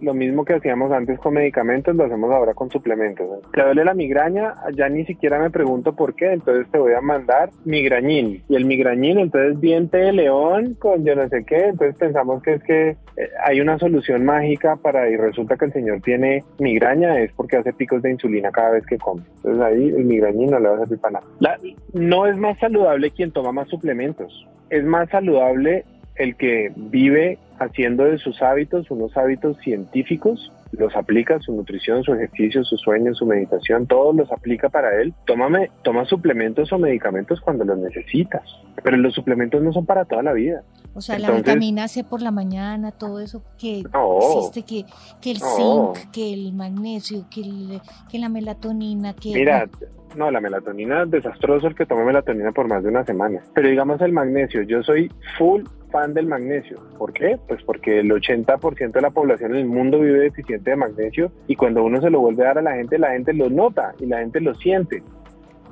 lo 0.00 0.14
mismo 0.14 0.44
que 0.44 0.54
hacíamos 0.54 0.90
antes 0.92 1.18
con 1.18 1.34
medicamentos, 1.34 1.94
lo 1.94 2.04
hacemos 2.04 2.32
ahora 2.32 2.54
con 2.54 2.70
suplementos. 2.70 3.26
¿Te 3.52 3.62
duele 3.62 3.84
la 3.84 3.94
migraña? 3.94 4.54
Ya 4.74 4.88
ni 4.88 5.04
siquiera 5.04 5.38
me 5.38 5.50
pregunto 5.50 5.94
por 5.94 6.14
qué, 6.14 6.32
entonces 6.32 6.70
te 6.70 6.78
voy 6.78 6.92
a 6.92 7.00
mandar 7.00 7.50
migrañín. 7.64 8.42
Y 8.48 8.56
el 8.56 8.64
migrañín, 8.64 9.18
entonces 9.18 9.60
diente 9.60 9.98
de 9.98 10.12
león 10.12 10.76
con 10.78 11.04
yo 11.04 11.14
no 11.14 11.28
sé 11.28 11.44
qué, 11.44 11.68
entonces 11.68 11.96
pensamos 11.96 12.42
que 12.42 12.54
es 12.54 12.62
que 12.62 12.88
eh, 12.90 12.96
hay 13.44 13.60
una 13.60 13.78
solución 13.78 14.24
mágica 14.24 14.76
para 14.76 15.08
y 15.08 15.16
resulta 15.16 15.56
que 15.56 15.66
el 15.66 15.72
señor 15.72 16.00
tiene 16.02 16.44
migraña, 16.58 17.18
es 17.20 17.32
porque 17.32 17.56
hace 17.56 17.72
picos 17.72 18.02
de 18.02 18.10
insulina 18.10 18.50
cada 18.50 18.70
vez 18.70 18.86
que 18.86 18.98
come. 18.98 19.22
Entonces 19.36 19.62
ahí 19.62 19.88
el 19.88 20.04
migrañín 20.04 20.50
no 20.50 20.58
le 20.58 20.68
va 20.68 20.76
a 20.76 20.78
servir 20.80 20.98
para 21.00 21.20
nada. 21.20 21.58
no 21.92 22.26
es 22.26 22.36
más 22.36 22.58
saludable 22.58 23.10
quien 23.10 23.32
toma 23.32 23.52
más 23.52 23.68
suplementos, 23.68 24.46
es 24.70 24.84
más 24.84 25.08
saludable 25.10 25.84
el 26.20 26.36
que 26.36 26.70
vive 26.76 27.38
haciendo 27.58 28.04
de 28.04 28.18
sus 28.18 28.42
hábitos 28.42 28.90
unos 28.90 29.16
hábitos 29.16 29.56
científicos, 29.58 30.52
los 30.72 30.94
aplica 30.94 31.40
su 31.40 31.52
nutrición, 31.52 32.04
su 32.04 32.14
ejercicio, 32.14 32.62
su 32.62 32.76
sueño, 32.76 33.14
su 33.14 33.26
meditación, 33.26 33.86
todos 33.86 34.14
los 34.14 34.30
aplica 34.30 34.68
para 34.68 35.00
él. 35.00 35.14
Tómame, 35.24 35.70
toma 35.82 36.04
suplementos 36.04 36.72
o 36.72 36.78
medicamentos 36.78 37.40
cuando 37.40 37.64
los 37.64 37.78
necesitas, 37.78 38.42
pero 38.82 38.96
los 38.96 39.14
suplementos 39.14 39.62
no 39.62 39.72
son 39.72 39.86
para 39.86 40.04
toda 40.04 40.22
la 40.22 40.32
vida. 40.32 40.62
O 40.94 41.00
sea, 41.00 41.18
la 41.18 41.30
vitamina 41.30 41.88
C 41.88 42.04
por 42.04 42.20
la 42.20 42.30
mañana, 42.30 42.92
todo 42.92 43.20
eso 43.20 43.42
que 43.58 43.80
existe, 43.80 44.62
que, 44.62 44.84
que 45.20 45.30
el 45.30 45.38
zinc, 45.38 46.10
que 46.12 46.32
el 46.32 46.52
magnesio, 46.52 47.26
que, 47.30 47.80
que 48.10 48.18
la 48.18 48.28
melatonina, 48.28 49.14
que... 49.14 49.32
Mira, 49.32 49.68
no, 50.16 50.30
la 50.30 50.40
melatonina, 50.40 51.06
desastroso 51.06 51.66
el 51.66 51.74
que 51.74 51.86
tome 51.86 52.04
melatonina 52.04 52.52
por 52.52 52.68
más 52.68 52.82
de 52.82 52.88
una 52.88 53.04
semana. 53.04 53.40
Pero 53.54 53.68
digamos 53.68 54.00
el 54.00 54.12
magnesio, 54.12 54.62
yo 54.62 54.82
soy 54.82 55.10
full 55.38 55.62
fan 55.90 56.14
del 56.14 56.26
magnesio. 56.26 56.78
¿Por 56.98 57.12
qué? 57.12 57.38
Pues 57.48 57.62
porque 57.64 58.00
el 58.00 58.10
80% 58.10 58.92
de 58.92 59.00
la 59.00 59.10
población 59.10 59.52
en 59.52 59.58
el 59.58 59.66
mundo 59.66 60.00
vive 60.00 60.20
deficiente 60.20 60.70
de 60.70 60.76
magnesio 60.76 61.32
y 61.46 61.56
cuando 61.56 61.82
uno 61.84 62.00
se 62.00 62.10
lo 62.10 62.20
vuelve 62.20 62.44
a 62.44 62.48
dar 62.48 62.58
a 62.58 62.62
la 62.62 62.74
gente, 62.74 62.98
la 62.98 63.10
gente 63.10 63.32
lo 63.32 63.50
nota 63.50 63.94
y 63.98 64.06
la 64.06 64.18
gente 64.18 64.40
lo 64.40 64.54
siente. 64.54 65.02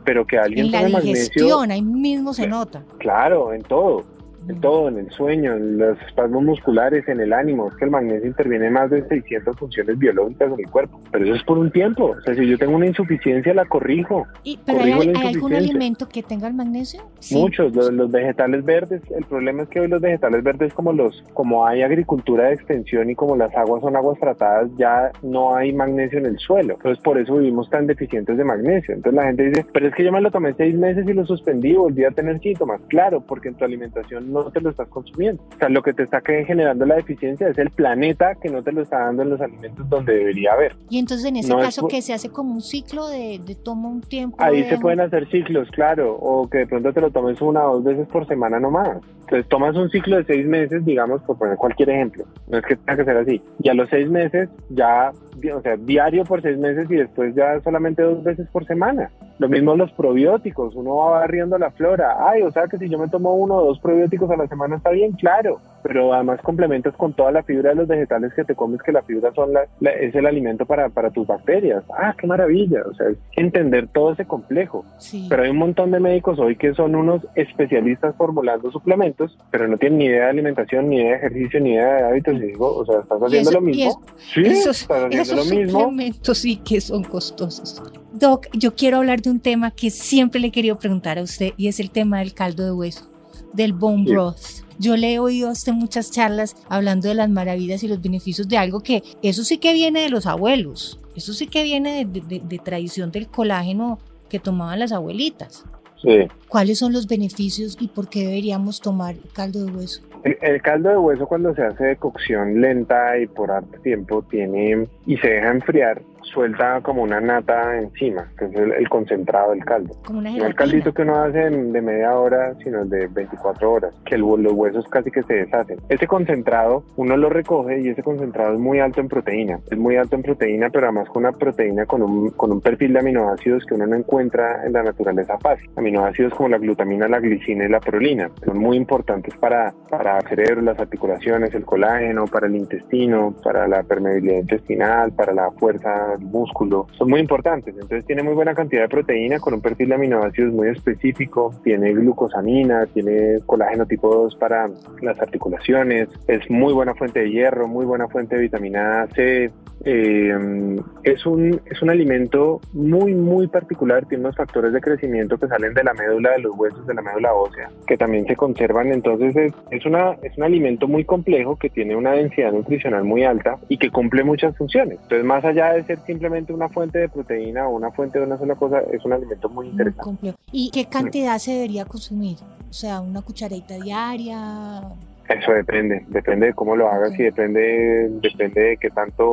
Pero 0.05 0.27
que 0.27 0.39
alguien 0.39 0.75
en 0.75 0.93
la 0.93 1.01
digestión, 1.01 1.71
ahí 1.71 1.83
mismo 1.83 2.33
se 2.33 2.47
nota. 2.47 2.83
Claro, 2.99 3.53
en 3.53 3.63
todo. 3.63 4.05
En 4.49 4.61
todo, 4.61 4.89
en 4.89 4.99
el 4.99 5.11
sueño, 5.11 5.55
en 5.55 5.79
los 5.79 6.01
espasmos 6.03 6.43
musculares, 6.43 7.07
en 7.09 7.21
el 7.21 7.33
ánimo. 7.33 7.69
Es 7.69 7.75
que 7.77 7.85
el 7.85 7.91
magnesio 7.91 8.27
interviene 8.27 8.67
en 8.67 8.73
más 8.73 8.91
de 8.91 9.07
600 9.07 9.57
funciones 9.57 9.99
biológicas 9.99 10.53
en 10.53 10.61
el 10.61 10.71
cuerpo. 10.71 11.01
Pero 11.11 11.25
eso 11.25 11.35
es 11.35 11.43
por 11.45 11.59
un 11.59 11.71
tiempo. 11.71 12.17
O 12.19 12.21
sea, 12.23 12.35
si 12.35 12.47
yo 12.47 12.59
tengo 12.59 12.77
una 12.77 12.87
insuficiencia, 12.87 13.55
la 13.55 13.65
corrijo. 13.67 14.27
¿Y, 14.45 14.59
¿Pero 14.65 14.83
hay, 14.83 14.93
algún 14.93 15.55
alimento 15.55 16.09
que 16.09 16.23
tenga 16.23 16.49
el 16.49 16.55
magnesio? 16.55 17.01
Muchos, 17.31 17.75
los, 17.75 18.11
vegetales 18.11 18.65
verdes. 18.65 19.03
El 19.17 19.25
problema 19.25 19.63
es 19.63 19.69
que 19.69 19.81
hoy 19.81 19.89
los 19.89 20.01
vegetales 20.01 20.43
verdes, 20.43 20.73
como 20.75 20.93
los 20.93 21.25
como 21.35 21.67
hay 21.67 21.83
agricultura 21.83 22.45
de 22.49 22.55
extensión 22.55 23.11
y 23.11 23.15
como 23.15 23.37
las 23.37 23.55
aguas 23.55 23.83
son 23.83 23.97
aguas 23.97 24.19
tratadas, 24.19 24.71
ya 24.77 25.11
no 25.23 25.55
hay 25.55 25.73
magnesio 25.73 26.19
en 26.19 26.27
el 26.27 26.39
suelo. 26.39 26.75
Entonces, 26.75 27.03
por 27.03 27.19
eso 27.19 27.37
vivimos 27.37 27.69
tan 27.71 27.87
deficientes 27.87 28.37
de 28.37 28.45
magnesio. 28.45 28.95
Entonces, 28.95 29.15
la 29.15 29.27
gente 29.27 29.45
dice, 29.45 29.67
pero 29.73 29.89
es 29.89 29.95
que 29.95 30.05
yo 30.05 30.13
me 30.13 30.21
lo 30.21 30.31
tomé 30.31 30.55
seis 30.55 30.75
meses 30.75 31.07
y 31.07 31.13
lo 31.13 31.27
suspendí 31.27 31.75
volví 31.79 32.05
a 32.05 32.11
tener 32.11 32.41
síntomas. 32.41 32.81
Claro, 32.89 33.21
porque 33.21 33.49
en 33.49 33.55
tu 33.55 33.65
alimentación 33.65 34.33
no 34.33 34.38
te 34.47 34.61
lo 34.61 34.71
estás 34.71 34.89
consumiendo. 34.89 35.43
O 35.55 35.59
sea, 35.59 35.69
lo 35.69 35.83
que 35.83 35.93
te 35.93 36.05
está 36.05 36.21
generando 36.21 36.87
la 36.87 36.97
deficiencia 36.97 37.49
es 37.49 37.59
el 37.59 37.71
planeta 37.71 38.35
que 38.35 38.49
no 38.49 38.63
te 38.63 38.73
lo 38.73 38.83
está 38.83 38.99
dando 38.99 39.23
en 39.23 39.31
los 39.31 39.41
alimentos 39.41 39.89
donde 39.89 40.15
debería 40.15 40.53
haber. 40.53 40.77
Y 40.91 40.99
entonces, 40.99 41.27
en 41.27 41.37
ese 41.37 41.55
caso, 41.55 41.87
que 41.89 42.03
se 42.03 42.13
hace 42.13 42.31
como 42.31 42.55
un 42.55 42.63
ciclo 42.63 43.09
de, 43.09 43.41
de 43.45 43.55
toma 43.55 43.89
un 43.89 44.01
tiempo. 44.01 44.37
Ahí 44.41 44.65
se 44.65 44.79
pueden 44.79 45.01
hacer 45.01 45.29
ciclos, 45.31 45.69
claro, 45.71 46.15
o 46.15 46.49
que 46.49 46.59
de 46.59 46.67
pronto 46.67 46.93
te 46.93 47.01
lo 47.01 47.11
tomes 47.11 47.41
una 47.41 47.69
o 47.69 47.75
dos 47.81 47.85
veces 47.85 48.09
por 48.09 48.27
semana 48.27 48.59
nomás. 48.59 48.99
Entonces, 49.29 49.49
tomas 49.51 49.77
un 49.77 49.91
ciclo 49.91 50.17
de 50.17 50.25
seis 50.25 50.47
meses, 50.47 50.83
digamos, 50.87 51.21
por 51.23 51.37
poner 51.37 51.59
cualquier 51.59 51.91
ejemplo. 51.91 52.25
No 52.47 52.57
es 52.57 52.65
que 52.65 52.77
tenga 52.77 52.97
que 52.97 53.05
ser 53.05 53.17
así. 53.19 53.43
Y 53.63 53.69
a 53.69 53.75
los 53.75 53.91
seis 53.91 54.09
meses 54.09 54.49
ya, 54.71 55.13
o 55.55 55.61
sea, 55.61 55.77
diario 55.77 56.25
por 56.25 56.41
seis 56.41 56.57
meses 56.57 56.91
y 56.91 56.95
después 56.95 57.35
ya 57.35 57.61
solamente 57.61 58.03
dos 58.03 58.25
veces 58.25 58.49
por 58.49 58.65
semana. 58.65 59.11
Lo 59.39 59.51
mismo 59.51 59.77
los 59.77 59.93
probióticos, 59.93 60.75
uno 60.75 60.97
va 60.97 61.21
barriendo 61.21 61.59
la 61.59 61.71
flora. 61.73 62.17
Ay, 62.27 62.41
o 62.41 62.51
sea 62.51 62.69
que 62.69 62.79
si 62.79 62.89
yo 62.89 62.99
me 62.99 63.09
tomo 63.09 63.35
uno 63.35 63.57
o 63.57 63.67
dos 63.67 63.79
probióticos 63.81 64.31
a 64.31 64.37
la 64.37 64.49
semana 64.49 64.77
está 64.77 64.91
bien, 64.91 65.13
claro, 65.13 65.61
pero 65.83 66.13
además 66.13 66.41
complementas 66.43 66.95
con 66.97 67.13
toda 67.15 67.31
la 67.33 67.43
fibra 67.43 67.71
de 67.71 67.77
los 67.77 67.89
vegetales 67.89 68.33
que 68.35 68.45
te 68.45 68.55
comes, 68.55 68.83
que 68.83 68.93
la 68.93 69.03
fibra 69.03 69.33
son 69.35 69.53
la, 69.53 69.91
es 69.91 70.15
el 70.15 70.27
alimento 70.27 70.67
para, 70.67 70.89
para, 70.89 71.11
tus 71.11 71.27
bacterias. 71.27 71.85
Ah, 71.97 72.15
qué 72.19 72.27
maravilla, 72.27 72.83
o 72.91 72.95
sea, 72.95 73.09
es 73.09 73.19
entender 73.37 73.89
todo 73.89 74.13
ese 74.13 74.25
complejo. 74.25 74.85
Pero 75.29 75.43
hay 75.43 75.51
un 75.51 75.59
montón 75.59 75.91
de 75.91 76.01
médicos 76.01 76.39
hoy 76.39 76.57
que 76.57 76.75
son 76.75 76.95
unos 76.95 77.23
especialistas 77.35 78.15
formulando 78.17 78.71
suplementos, 78.71 79.18
pero 79.51 79.69
no 79.69 79.77
tienen 79.77 79.99
ni 79.99 80.05
idea 80.07 80.25
de 80.25 80.31
alimentación, 80.31 80.89
ni 80.89 80.97
idea 80.97 81.11
de 81.11 81.17
ejercicio, 81.17 81.61
ni 81.61 81.71
idea 81.73 81.95
de 81.95 82.03
hábitos. 82.05 82.35
Y 82.35 82.39
digo, 82.39 82.77
o 82.77 82.85
sea, 82.85 83.01
estás 83.01 83.21
haciendo 83.21 83.51
lo 83.53 83.61
mismo. 83.61 84.03
sí, 84.35 84.43
estás 84.43 84.89
haciendo 84.91 85.35
lo 85.37 85.45
mismo. 85.45 85.81
suplementos 85.81 86.39
sí 86.39 86.57
que 86.57 86.81
son 86.81 87.05
costosos. 87.05 87.83
Doc, 88.13 88.47
yo 88.53 88.75
quiero 88.75 88.99
hablar 88.99 89.21
de 89.21 89.31
un 89.31 89.41
tema 89.41 89.71
que 89.71 89.91
siempre 89.91 90.41
le 90.41 90.49
he 90.49 90.51
querido 90.51 90.79
preguntar 90.79 91.19
a 91.19 91.23
usted 91.23 91.53
y 91.57 91.69
es 91.69 91.79
el 91.81 91.91
tema 91.91 92.19
del 92.19 92.35
caldo 92.35 92.65
de 92.65 92.73
hueso, 92.73 93.11
del 93.53 93.73
bone 93.73 94.05
broth. 94.05 94.65
Yo 94.79 94.97
le 94.97 95.15
he 95.15 95.19
oído 95.19 95.49
a 95.49 95.53
usted 95.53 95.73
muchas 95.73 96.11
charlas 96.13 96.57
hablando 96.69 97.09
de 97.09 97.15
las 97.15 97.29
maravillas 97.29 97.83
y 97.83 97.89
los 97.89 98.01
beneficios 98.01 98.49
de 98.49 98.59
algo 98.59 98.81
que 98.81 99.03
eso 99.23 99.43
sí 99.43 99.59
que 99.59 99.73
viene 99.73 100.03
de 100.03 100.09
los 100.09 100.27
abuelos, 100.27 101.01
eso 101.17 101.33
sí 101.33 101.49
que 101.49 101.65
viene 101.65 102.05
de, 102.07 102.59
tradición 102.59 103.11
del 103.11 103.27
colágeno 103.27 103.99
que 104.29 104.39
tomaban 104.39 104.79
las 104.79 104.93
abuelitas. 104.93 105.65
Sí. 106.03 106.29
¿Cuáles 106.49 106.79
son 106.79 106.93
los 106.93 107.07
beneficios 107.07 107.77
y 107.81 107.89
por 107.89 108.09
qué 108.09 108.21
deberíamos 108.21 108.81
tomar 108.81 109.17
caldo 109.33 109.65
de 109.65 109.73
hueso? 109.73 110.03
El, 110.25 110.61
caldo 110.63 110.91
de 110.91 110.99
hueso 110.99 111.27
cuando 111.27 111.55
se 111.55 111.63
hace 111.63 111.85
de 111.85 111.97
cocción 111.97 112.61
lenta 112.61 113.19
y 113.19 113.27
por 113.27 113.51
harto 113.51 113.81
tiempo 113.81 114.23
tiene 114.23 114.89
y 115.07 115.17
se 115.19 115.29
deja 115.29 115.51
enfriar, 115.51 116.03
suelta 116.29 116.81
como 116.83 117.03
una 117.03 117.21
nata 117.21 117.79
encima, 117.79 118.29
que 118.39 118.47
es 118.47 118.55
el, 118.55 118.89
concentrado 118.89 119.51
del 119.53 119.65
caldo. 119.65 119.95
Como 120.05 120.21
una 120.21 120.31
no 120.31 120.47
el 120.47 120.55
caldito 120.55 120.93
que 120.93 121.03
uno 121.03 121.23
hace 121.23 121.51
de 121.51 121.83
media 121.83 122.17
hora, 122.17 122.55
sino 122.63 122.85
de 122.85 123.07
24 123.09 123.73
horas, 123.73 123.95
que 124.05 124.17
los 124.17 124.53
huesos 124.53 124.87
casi 124.89 125.11
que 125.11 125.23
se 125.25 125.35
deshacen. 125.35 125.79
Ese 125.89 126.07
concentrado 126.07 126.85
uno 126.97 127.17
lo 127.17 127.29
recoge 127.29 127.81
y 127.81 127.89
ese 127.89 128.03
concentrado 128.03 128.55
es 128.55 128.61
muy 128.61 128.81
alto 128.81 129.01
en 129.01 129.09
proteína. 129.09 129.59
Es 129.71 129.79
muy 129.79 129.97
alto 129.97 130.17
en 130.17 130.23
proteína, 130.23 130.71
pero 130.71 130.87
además 130.87 131.09
con 131.09 131.25
una 131.25 131.33
proteína 131.33 131.87
con 131.87 132.03
un, 132.03 132.31
con 132.31 132.53
un 132.53 132.61
perfil 132.61 132.93
de 132.93 133.01
aminoácidos 133.01 133.65
que 133.65 133.75
uno 133.75 133.87
no 133.87 133.97
encuentra 133.97 134.65
en 134.65 134.73
la 134.73 134.83
naturaleza 134.83 135.39
fácil. 135.39 135.71
Aminoácidos 135.77 136.35
como 136.35 136.49
la 136.49 136.59
glutamina, 136.59 137.09
la 137.09 137.21
glicina 137.21 137.65
y 137.65 137.69
la 137.69 137.81
prolina. 137.81 138.31
Son 138.45 138.59
muy 138.59 138.77
importantes 138.77 139.35
para, 139.37 139.73
para 139.91 140.19
el 140.19 140.29
cerebro, 140.29 140.63
las 140.63 140.79
articulaciones, 140.79 141.55
el 141.55 141.65
colágeno, 141.65 142.27
para 142.27 142.47
el 142.47 142.57
intestino, 142.57 143.35
para 143.43 143.67
la 143.67 143.83
permeabilidad 143.83 144.41
intestinal, 144.41 145.13
para 145.13 145.33
la 145.33 145.51
fuerza 145.53 146.17
músculo, 146.21 146.87
son 146.97 147.11
muy 147.11 147.21
importantes. 147.21 147.75
Entonces 147.75 148.05
tiene 148.07 148.23
muy 148.23 148.35
buena 148.35 148.55
cantidad 148.55 148.83
de 148.83 148.89
proteína 148.89 149.39
con 149.39 149.55
un 149.55 149.61
perfil 149.61 149.89
de 149.89 149.95
aminoácidos 149.95 150.53
muy 150.53 150.69
específico, 150.69 151.55
tiene 151.65 151.93
glucosamina, 151.93 152.87
tiene 152.87 153.39
colágeno 153.47 153.87
tipo 153.87 154.15
2 154.15 154.37
para 154.37 154.69
las 155.03 155.21
articulaciones, 155.21 156.09
es 156.27 156.49
muy 156.51 156.73
buena 156.73 156.95
fuente 156.95 157.21
de 157.21 157.31
hierro, 157.31 157.69
muy 157.69 157.85
buena 157.85 158.09
fuente 158.09 158.37
de 158.37 158.43
vitamina 158.43 159.07
C. 159.15 159.51
Eh, 159.85 160.77
es, 161.05 161.25
un, 161.25 161.61
es 161.67 161.81
un 161.83 161.91
alimento 161.91 162.61
muy, 162.73 163.15
muy 163.15 163.47
particular, 163.47 164.07
tiene 164.07 164.25
unos 164.25 164.37
factores 164.37 164.73
de 164.73 164.81
crecimiento 164.81 165.39
que 165.39 165.47
salen 165.47 165.73
de 165.73 165.85
la 165.85 165.95
médula 165.95 166.33
de 166.33 166.41
los 166.41 166.57
huesos, 166.57 166.85
de 166.87 166.95
la 166.95 167.03
médula 167.03 167.33
ósea, 167.33 167.71
que 167.87 167.97
también 167.97 168.27
se 168.27 168.37
conservan. 168.37 168.93
Entonces 168.93 169.37
es, 169.37 169.53
es, 169.71 169.87
una, 169.87 170.17
es 170.23 170.37
un 170.37 170.45
alimento 170.45 170.89
muy 170.89 171.05
complejo 171.05 171.57
que 171.57 171.71
tiene 171.71 171.95
una 171.97 172.13
densidad 172.13 172.53
nutricional 172.53 173.05
muy 173.05 173.25
alta 173.25 173.57
y 173.69 173.79
que 173.79 173.91
cumple 173.91 174.25
muchas 174.25 174.57
funciones. 174.57 174.99
Entonces 175.03 175.25
más 175.25 175.45
allá 175.45 175.73
de 175.73 175.85
ser 175.85 176.01
simplemente 176.09 176.55
una 176.55 176.71
fuente 176.71 176.99
de 176.99 177.09
proteína 177.11 177.69
o 177.69 177.77
una 177.77 177.91
fuente 177.91 178.19
de 178.19 178.25
una 178.25 178.39
sola 178.39 178.55
cosa, 178.55 178.81
es 178.81 179.05
un 179.05 179.13
alimento 179.13 179.49
muy 179.51 179.69
interesante. 179.69 180.35
¿Y 180.51 180.71
qué 180.71 180.87
cantidad 180.87 181.39
se 181.39 181.53
debería 181.53 181.85
consumir? 181.85 182.39
O 182.69 182.73
sea, 182.73 183.01
una 183.01 183.21
cucharadita 183.21 183.75
diaria. 183.75 184.81
Eso 185.29 185.53
depende, 185.53 186.05
depende 186.09 186.47
de 186.47 186.55
cómo 186.55 186.75
lo 186.75 186.89
hagas 186.89 187.13
y 187.19 187.23
depende, 187.23 188.09
depende 188.23 188.63
de 188.63 188.77
qué 188.79 188.89
tanto 188.89 189.27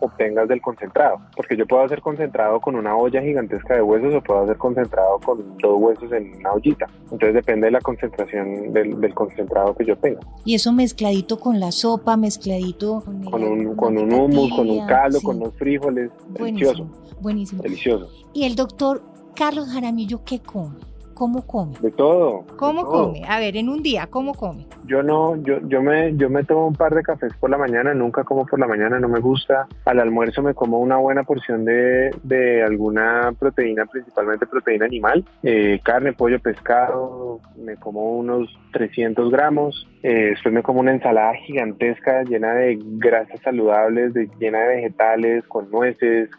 obtengas 0.00 0.48
del 0.48 0.62
concentrado. 0.62 1.18
Porque 1.36 1.54
yo 1.54 1.66
puedo 1.66 1.82
hacer 1.82 2.00
concentrado 2.00 2.60
con 2.60 2.76
una 2.76 2.96
olla 2.96 3.20
gigantesca 3.20 3.74
de 3.74 3.82
huesos 3.82 4.14
o 4.14 4.22
puedo 4.22 4.44
hacer 4.44 4.56
concentrado 4.56 5.18
con 5.20 5.58
dos 5.58 5.76
huesos 5.78 6.10
en 6.12 6.34
una 6.36 6.52
ollita. 6.52 6.86
Entonces 7.04 7.34
depende 7.34 7.66
de 7.66 7.72
la 7.72 7.80
concentración 7.80 8.72
del, 8.72 9.14
concentrado 9.14 9.74
que 9.74 9.84
yo 9.84 9.96
tenga. 9.96 10.20
Y 10.46 10.54
eso 10.54 10.72
mezcladito 10.72 11.38
con 11.38 11.60
la 11.60 11.72
sopa, 11.72 12.16
mezcladito 12.16 13.02
con, 13.04 13.44
un, 13.44 13.76
con 13.76 13.98
un 13.98 14.12
hummus, 14.12 14.50
con 14.56 14.70
un 14.70 14.86
caldo, 14.86 15.20
con 15.20 15.36
unos 15.36 15.54
frijoles. 15.56 16.10
Delicioso. 16.30 16.88
Buenísimo. 17.20 17.62
Delicioso. 17.62 18.08
Y 18.32 18.44
el 18.44 18.56
doctor 18.56 19.02
Carlos 19.34 19.68
Jaramillo, 19.68 20.24
¿qué 20.24 20.40
come? 20.40 20.91
¿Cómo 21.22 21.46
come? 21.46 21.72
De 21.80 21.92
todo. 21.92 22.44
¿Cómo 22.56 22.84
come? 22.84 23.22
A 23.28 23.38
ver, 23.38 23.56
en 23.56 23.68
un 23.68 23.80
día, 23.80 24.08
¿cómo 24.10 24.34
come? 24.34 24.66
Yo 24.86 25.04
no, 25.04 25.36
yo, 25.36 25.60
yo 25.68 25.80
me, 25.80 26.16
yo 26.16 26.28
me 26.28 26.42
tomo 26.42 26.66
un 26.66 26.74
par 26.74 26.96
de 26.96 27.04
cafés 27.04 27.32
por 27.34 27.48
la 27.48 27.56
mañana, 27.56 27.94
nunca 27.94 28.24
como 28.24 28.44
por 28.44 28.58
la 28.58 28.66
mañana, 28.66 28.98
no 28.98 29.08
me 29.08 29.20
gusta. 29.20 29.68
Al 29.84 30.00
almuerzo 30.00 30.42
me 30.42 30.52
como 30.52 30.80
una 30.80 30.96
buena 30.96 31.22
porción 31.22 31.64
de, 31.64 32.10
de 32.24 32.64
alguna 32.64 33.32
proteína, 33.38 33.86
principalmente 33.86 34.48
proteína 34.48 34.86
animal, 34.86 35.24
eh, 35.44 35.78
carne, 35.84 36.12
pollo, 36.12 36.40
pescado, 36.40 37.38
me 37.56 37.76
como 37.76 38.18
unos 38.18 38.48
300 38.72 39.30
gramos. 39.30 39.88
Eh, 40.02 40.30
después 40.30 40.52
me 40.52 40.64
como 40.64 40.80
una 40.80 40.90
ensalada 40.90 41.34
gigantesca 41.34 42.24
llena 42.24 42.52
de 42.54 42.80
grasas 42.80 43.38
saludables, 43.42 44.12
de, 44.12 44.28
llena 44.40 44.58
de 44.58 44.74
vegetales, 44.74 45.46
con 45.46 45.70
nueces, 45.70 46.30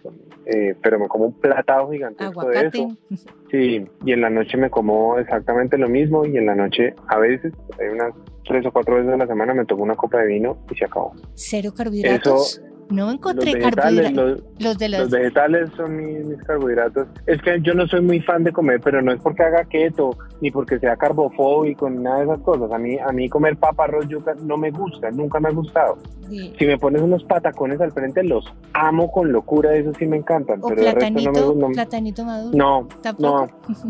eh, 0.46 0.76
pero 0.84 1.00
me 1.00 1.08
como 1.08 1.28
un 1.28 1.40
platado 1.40 1.90
gigantesco 1.90 2.46
de 2.50 2.68
eso. 2.68 2.98
Sí, 3.54 3.86
y 4.04 4.12
en 4.12 4.22
la 4.22 4.32
noche 4.32 4.58
me 4.58 4.72
como 4.72 5.20
exactamente 5.20 5.78
lo 5.78 5.88
mismo 5.88 6.26
y 6.26 6.36
en 6.38 6.48
la 6.48 6.56
noche 6.56 6.96
a 7.08 7.20
veces, 7.20 7.54
hay 7.80 7.88
unas 7.90 8.12
tres 8.48 8.66
o 8.66 8.72
cuatro 8.72 8.96
veces 8.96 9.12
a 9.14 9.18
la 9.18 9.28
semana 9.28 9.54
me 9.54 9.64
tomo 9.66 9.84
una 9.84 9.94
copa 9.94 10.18
de 10.22 10.26
vino 10.26 10.58
y 10.72 10.76
se 10.76 10.86
acabó. 10.86 11.14
¿Cero 11.36 11.72
carbohidratos? 11.78 12.60
No 12.90 13.12
encontré 13.12 13.60
carbohidratos. 13.60 14.44
Los, 14.60 14.78
de 14.78 14.90
los 14.90 15.10
vegetales 15.10 15.70
son 15.76 15.96
mis, 15.96 16.38
carbohidratos. 16.44 17.08
Es 17.26 17.42
que 17.42 17.60
yo 17.62 17.74
no 17.74 17.88
soy 17.88 18.02
muy 18.02 18.20
fan 18.22 18.44
de 18.44 18.52
comer, 18.52 18.80
pero 18.84 19.02
no 19.02 19.12
es 19.12 19.22
porque 19.22 19.44
haga 19.44 19.64
keto 19.66 20.12
ni 20.42 20.52
porque 20.52 20.80
sea 20.80 20.96
carbofóbico 20.96 21.90
ni 21.90 22.04
nada 22.04 22.18
de 22.20 22.24
esas 22.26 22.40
cosas. 22.42 22.72
A 22.72 22.78
mí, 22.78 22.98
a 23.00 23.12
mí 23.12 23.30
comer 23.30 23.58
papa, 23.58 23.86
arroz, 23.86 24.08
yuca 24.08 24.36
no 24.44 24.58
me 24.58 24.72
gusta, 24.72 25.10
nunca 25.12 25.40
me 25.40 25.50
ha 25.50 25.52
gustado. 25.52 25.98
Si 26.30 26.66
me 26.66 26.78
pones 26.78 27.02
unos 27.02 27.24
patacones 27.26 27.80
al 27.80 27.92
frente, 27.92 28.24
los 28.24 28.46
amo 28.74 29.12
con 29.12 29.32
locura, 29.32 29.76
eso 29.76 29.92
sí 30.00 30.06
me 30.08 30.18
encantan. 30.18 30.62
pero 30.62 30.82
platanito, 30.82 31.30
el 31.30 31.36
resto 31.36 31.56
no 31.56 31.68
me, 31.68 31.74
platanito 31.76 32.26
maduro. 32.26 32.58
No, 32.58 32.88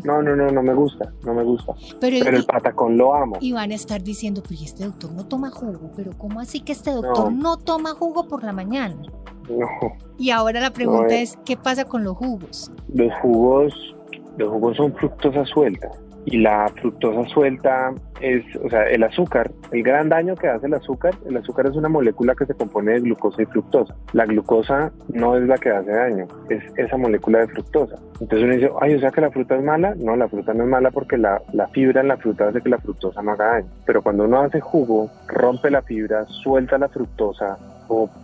no, 0.03 0.21
no, 0.21 0.35
no, 0.35 0.51
no, 0.51 0.63
me 0.63 0.73
gusta, 0.73 1.11
no 1.23 1.33
me 1.33 1.43
gusta. 1.43 1.73
Pero, 1.99 2.17
el 2.17 2.45
patacón 2.45 2.97
lo 2.97 3.15
amo. 3.15 3.37
Y 3.39 3.53
van 3.53 3.71
a 3.71 3.75
estar 3.75 4.03
diciendo, 4.03 4.43
pues 4.45 4.61
este 4.61 4.85
doctor 4.85 5.11
no 5.13 5.25
toma 5.25 5.51
jugo, 5.51 5.91
pero 5.95 6.11
¿cómo 6.17 6.39
así 6.39 6.59
que 6.59 6.73
este 6.73 6.91
doctor 6.91 7.31
no 7.31 7.57
toma 7.57 7.91
jugo 7.91 8.27
por 8.27 8.43
la 8.43 8.51
mañana? 8.51 8.82
No. 8.89 9.67
Y 10.17 10.29
ahora 10.31 10.61
la 10.61 10.71
pregunta 10.71 11.15
eh. 11.15 11.23
es, 11.23 11.37
¿qué 11.45 11.57
pasa 11.57 11.85
con 11.85 12.03
los 12.03 12.15
jugos? 12.15 12.71
Los 12.93 13.13
jugos, 13.21 13.95
los 14.37 14.49
jugos 14.49 14.77
son 14.77 14.93
fructosa 14.93 15.45
suelta. 15.45 15.89
y 16.25 16.37
la 16.37 16.69
fructosa 16.79 17.27
suelta 17.29 17.93
es, 18.21 18.43
o 18.63 18.69
sea, 18.69 18.83
el 18.83 19.03
azúcar, 19.03 19.51
el 19.71 19.83
gran 19.83 20.07
daño 20.07 20.35
que 20.35 20.47
hace 20.47 20.67
el 20.67 20.73
azúcar, 20.73 21.13
el 21.25 21.35
azúcar 21.35 21.67
es 21.67 21.75
una 21.75 21.89
molécula 21.89 22.33
que 22.35 22.45
se 22.45 22.53
compone 22.53 22.93
de 22.93 23.01
glucosa 23.01 23.41
y 23.41 23.45
fructosa. 23.45 23.93
La 24.13 24.25
glucosa 24.25 24.93
no 25.09 25.35
es 25.35 25.45
la 25.45 25.57
que 25.57 25.69
hace 25.69 25.91
daño, 25.91 26.27
es 26.49 26.63
esa 26.77 26.95
molécula 26.95 27.39
de 27.39 27.47
fructosa. 27.47 27.97
Entonces 28.21 28.43
uno 28.43 28.53
dice, 28.53 28.69
ay, 28.79 28.95
o 28.95 28.99
sea 28.99 29.11
que 29.11 29.21
la 29.21 29.31
fruta 29.31 29.55
es 29.57 29.63
mala. 29.63 29.95
No, 29.95 30.15
la 30.15 30.29
fruta 30.29 30.53
no 30.53 30.63
es 30.63 30.69
mala 30.69 30.91
porque 30.91 31.17
la, 31.17 31.41
la 31.51 31.67
fibra 31.69 31.99
en 31.99 32.07
la 32.07 32.17
fruta 32.17 32.47
hace 32.47 32.61
que 32.61 32.69
la 32.69 32.77
fructosa 32.79 33.21
no 33.21 33.31
haga 33.31 33.45
daño. 33.45 33.67
Pero 33.85 34.01
cuando 34.01 34.23
uno 34.23 34.39
hace 34.39 34.61
jugo, 34.61 35.09
rompe 35.27 35.69
la 35.69 35.81
fibra, 35.81 36.25
suelta 36.27 36.77
la 36.77 36.87
fructosa, 36.87 37.57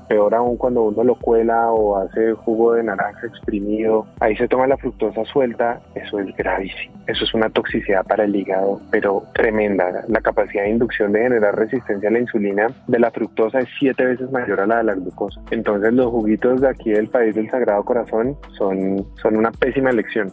peor 0.08 0.34
aún 0.34 0.58
cuando 0.58 0.84
uno 0.84 1.04
lo 1.04 1.16
cuela 1.16 1.72
o 1.72 1.98
hace 1.98 2.34
jugo 2.34 2.74
de 2.74 2.84
naranja 2.84 3.28
exprimido, 3.28 4.08
ahí 4.20 4.36
se 4.36 4.48
toma 4.48 4.68
la 4.68 4.78
fructosa 4.78 5.24
suelta, 5.26 5.82
eso 5.96 6.20
es 6.20 6.36
gravísimo. 6.36 7.00
Eso 7.08 7.24
es 7.24 7.34
una 7.34 7.50
toxicidad 7.50 8.06
para 8.06 8.26
el 8.26 8.36
hígado, 8.36 8.80
pero 8.92 9.24
tremenda. 9.34 10.04
La 10.08 10.22
capacidad 10.22 10.64
de 10.64 10.70
inducción 10.70 11.12
de 11.12 11.22
generar 11.22 11.56
resistencia 11.56 12.08
a 12.08 12.12
la 12.12 12.20
insulina 12.20 12.68
de 12.88 13.00
la 13.00 13.10
fructosa 13.10 13.60
es 13.60 13.68
siete 13.80 14.06
veces 14.06 14.32
mayor 14.32 14.60
a 14.60 14.68
la 14.68 14.78
de 14.78 14.84
la 14.84 14.94
glucosa. 14.94 15.42
Entonces 15.50 15.94
los 15.94 16.12
juguitos 16.12 16.62
de 16.62 16.70
aquí 16.70 16.92
del 16.92 17.08
país 17.08 17.34
del 17.34 17.50
Sagrado 17.50 17.84
Corazón 17.84 18.38
son, 18.58 19.08
son 19.22 19.38
una 19.38 19.52
pésima 19.52 19.90
elección. 19.90 20.32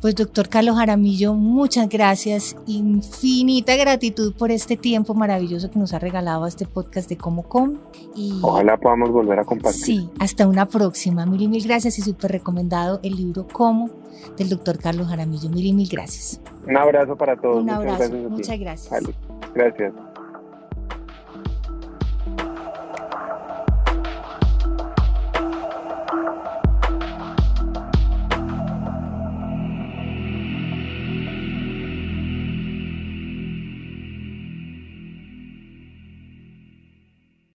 Pues 0.00 0.16
doctor 0.16 0.48
Carlos 0.48 0.76
Jaramillo, 0.76 1.34
muchas 1.34 1.88
gracias, 1.88 2.56
infinita 2.66 3.76
gratitud 3.76 4.34
por 4.36 4.50
este 4.50 4.76
tiempo 4.76 5.14
maravilloso 5.14 5.70
que 5.70 5.78
nos 5.78 5.94
ha 5.94 5.98
regalado 5.98 6.46
este 6.46 6.66
podcast 6.66 7.08
de 7.08 7.16
Cómo 7.16 7.44
Com. 7.44 7.76
Y... 8.16 8.35
Ojalá 8.42 8.76
podamos 8.76 9.10
volver 9.10 9.38
a 9.38 9.44
compartir. 9.44 9.82
Sí, 9.82 10.10
hasta 10.18 10.46
una 10.46 10.66
próxima. 10.66 11.26
Mil 11.26 11.42
y 11.42 11.48
mil 11.48 11.66
gracias 11.66 11.98
y 11.98 12.02
súper 12.02 12.32
recomendado 12.32 13.00
el 13.02 13.16
libro 13.16 13.46
Cómo 13.52 13.90
del 14.36 14.48
doctor 14.48 14.78
Carlos 14.78 15.08
Jaramillo. 15.08 15.48
Mil 15.50 15.66
y 15.66 15.72
mil 15.72 15.88
gracias. 15.88 16.40
Un 16.66 16.76
abrazo 16.76 17.16
para 17.16 17.36
todos. 17.36 17.62
Un 17.62 17.70
abrazo. 17.70 18.12
Muchas 18.12 18.58
gracias. 18.58 19.02
Gracias. 19.54 19.92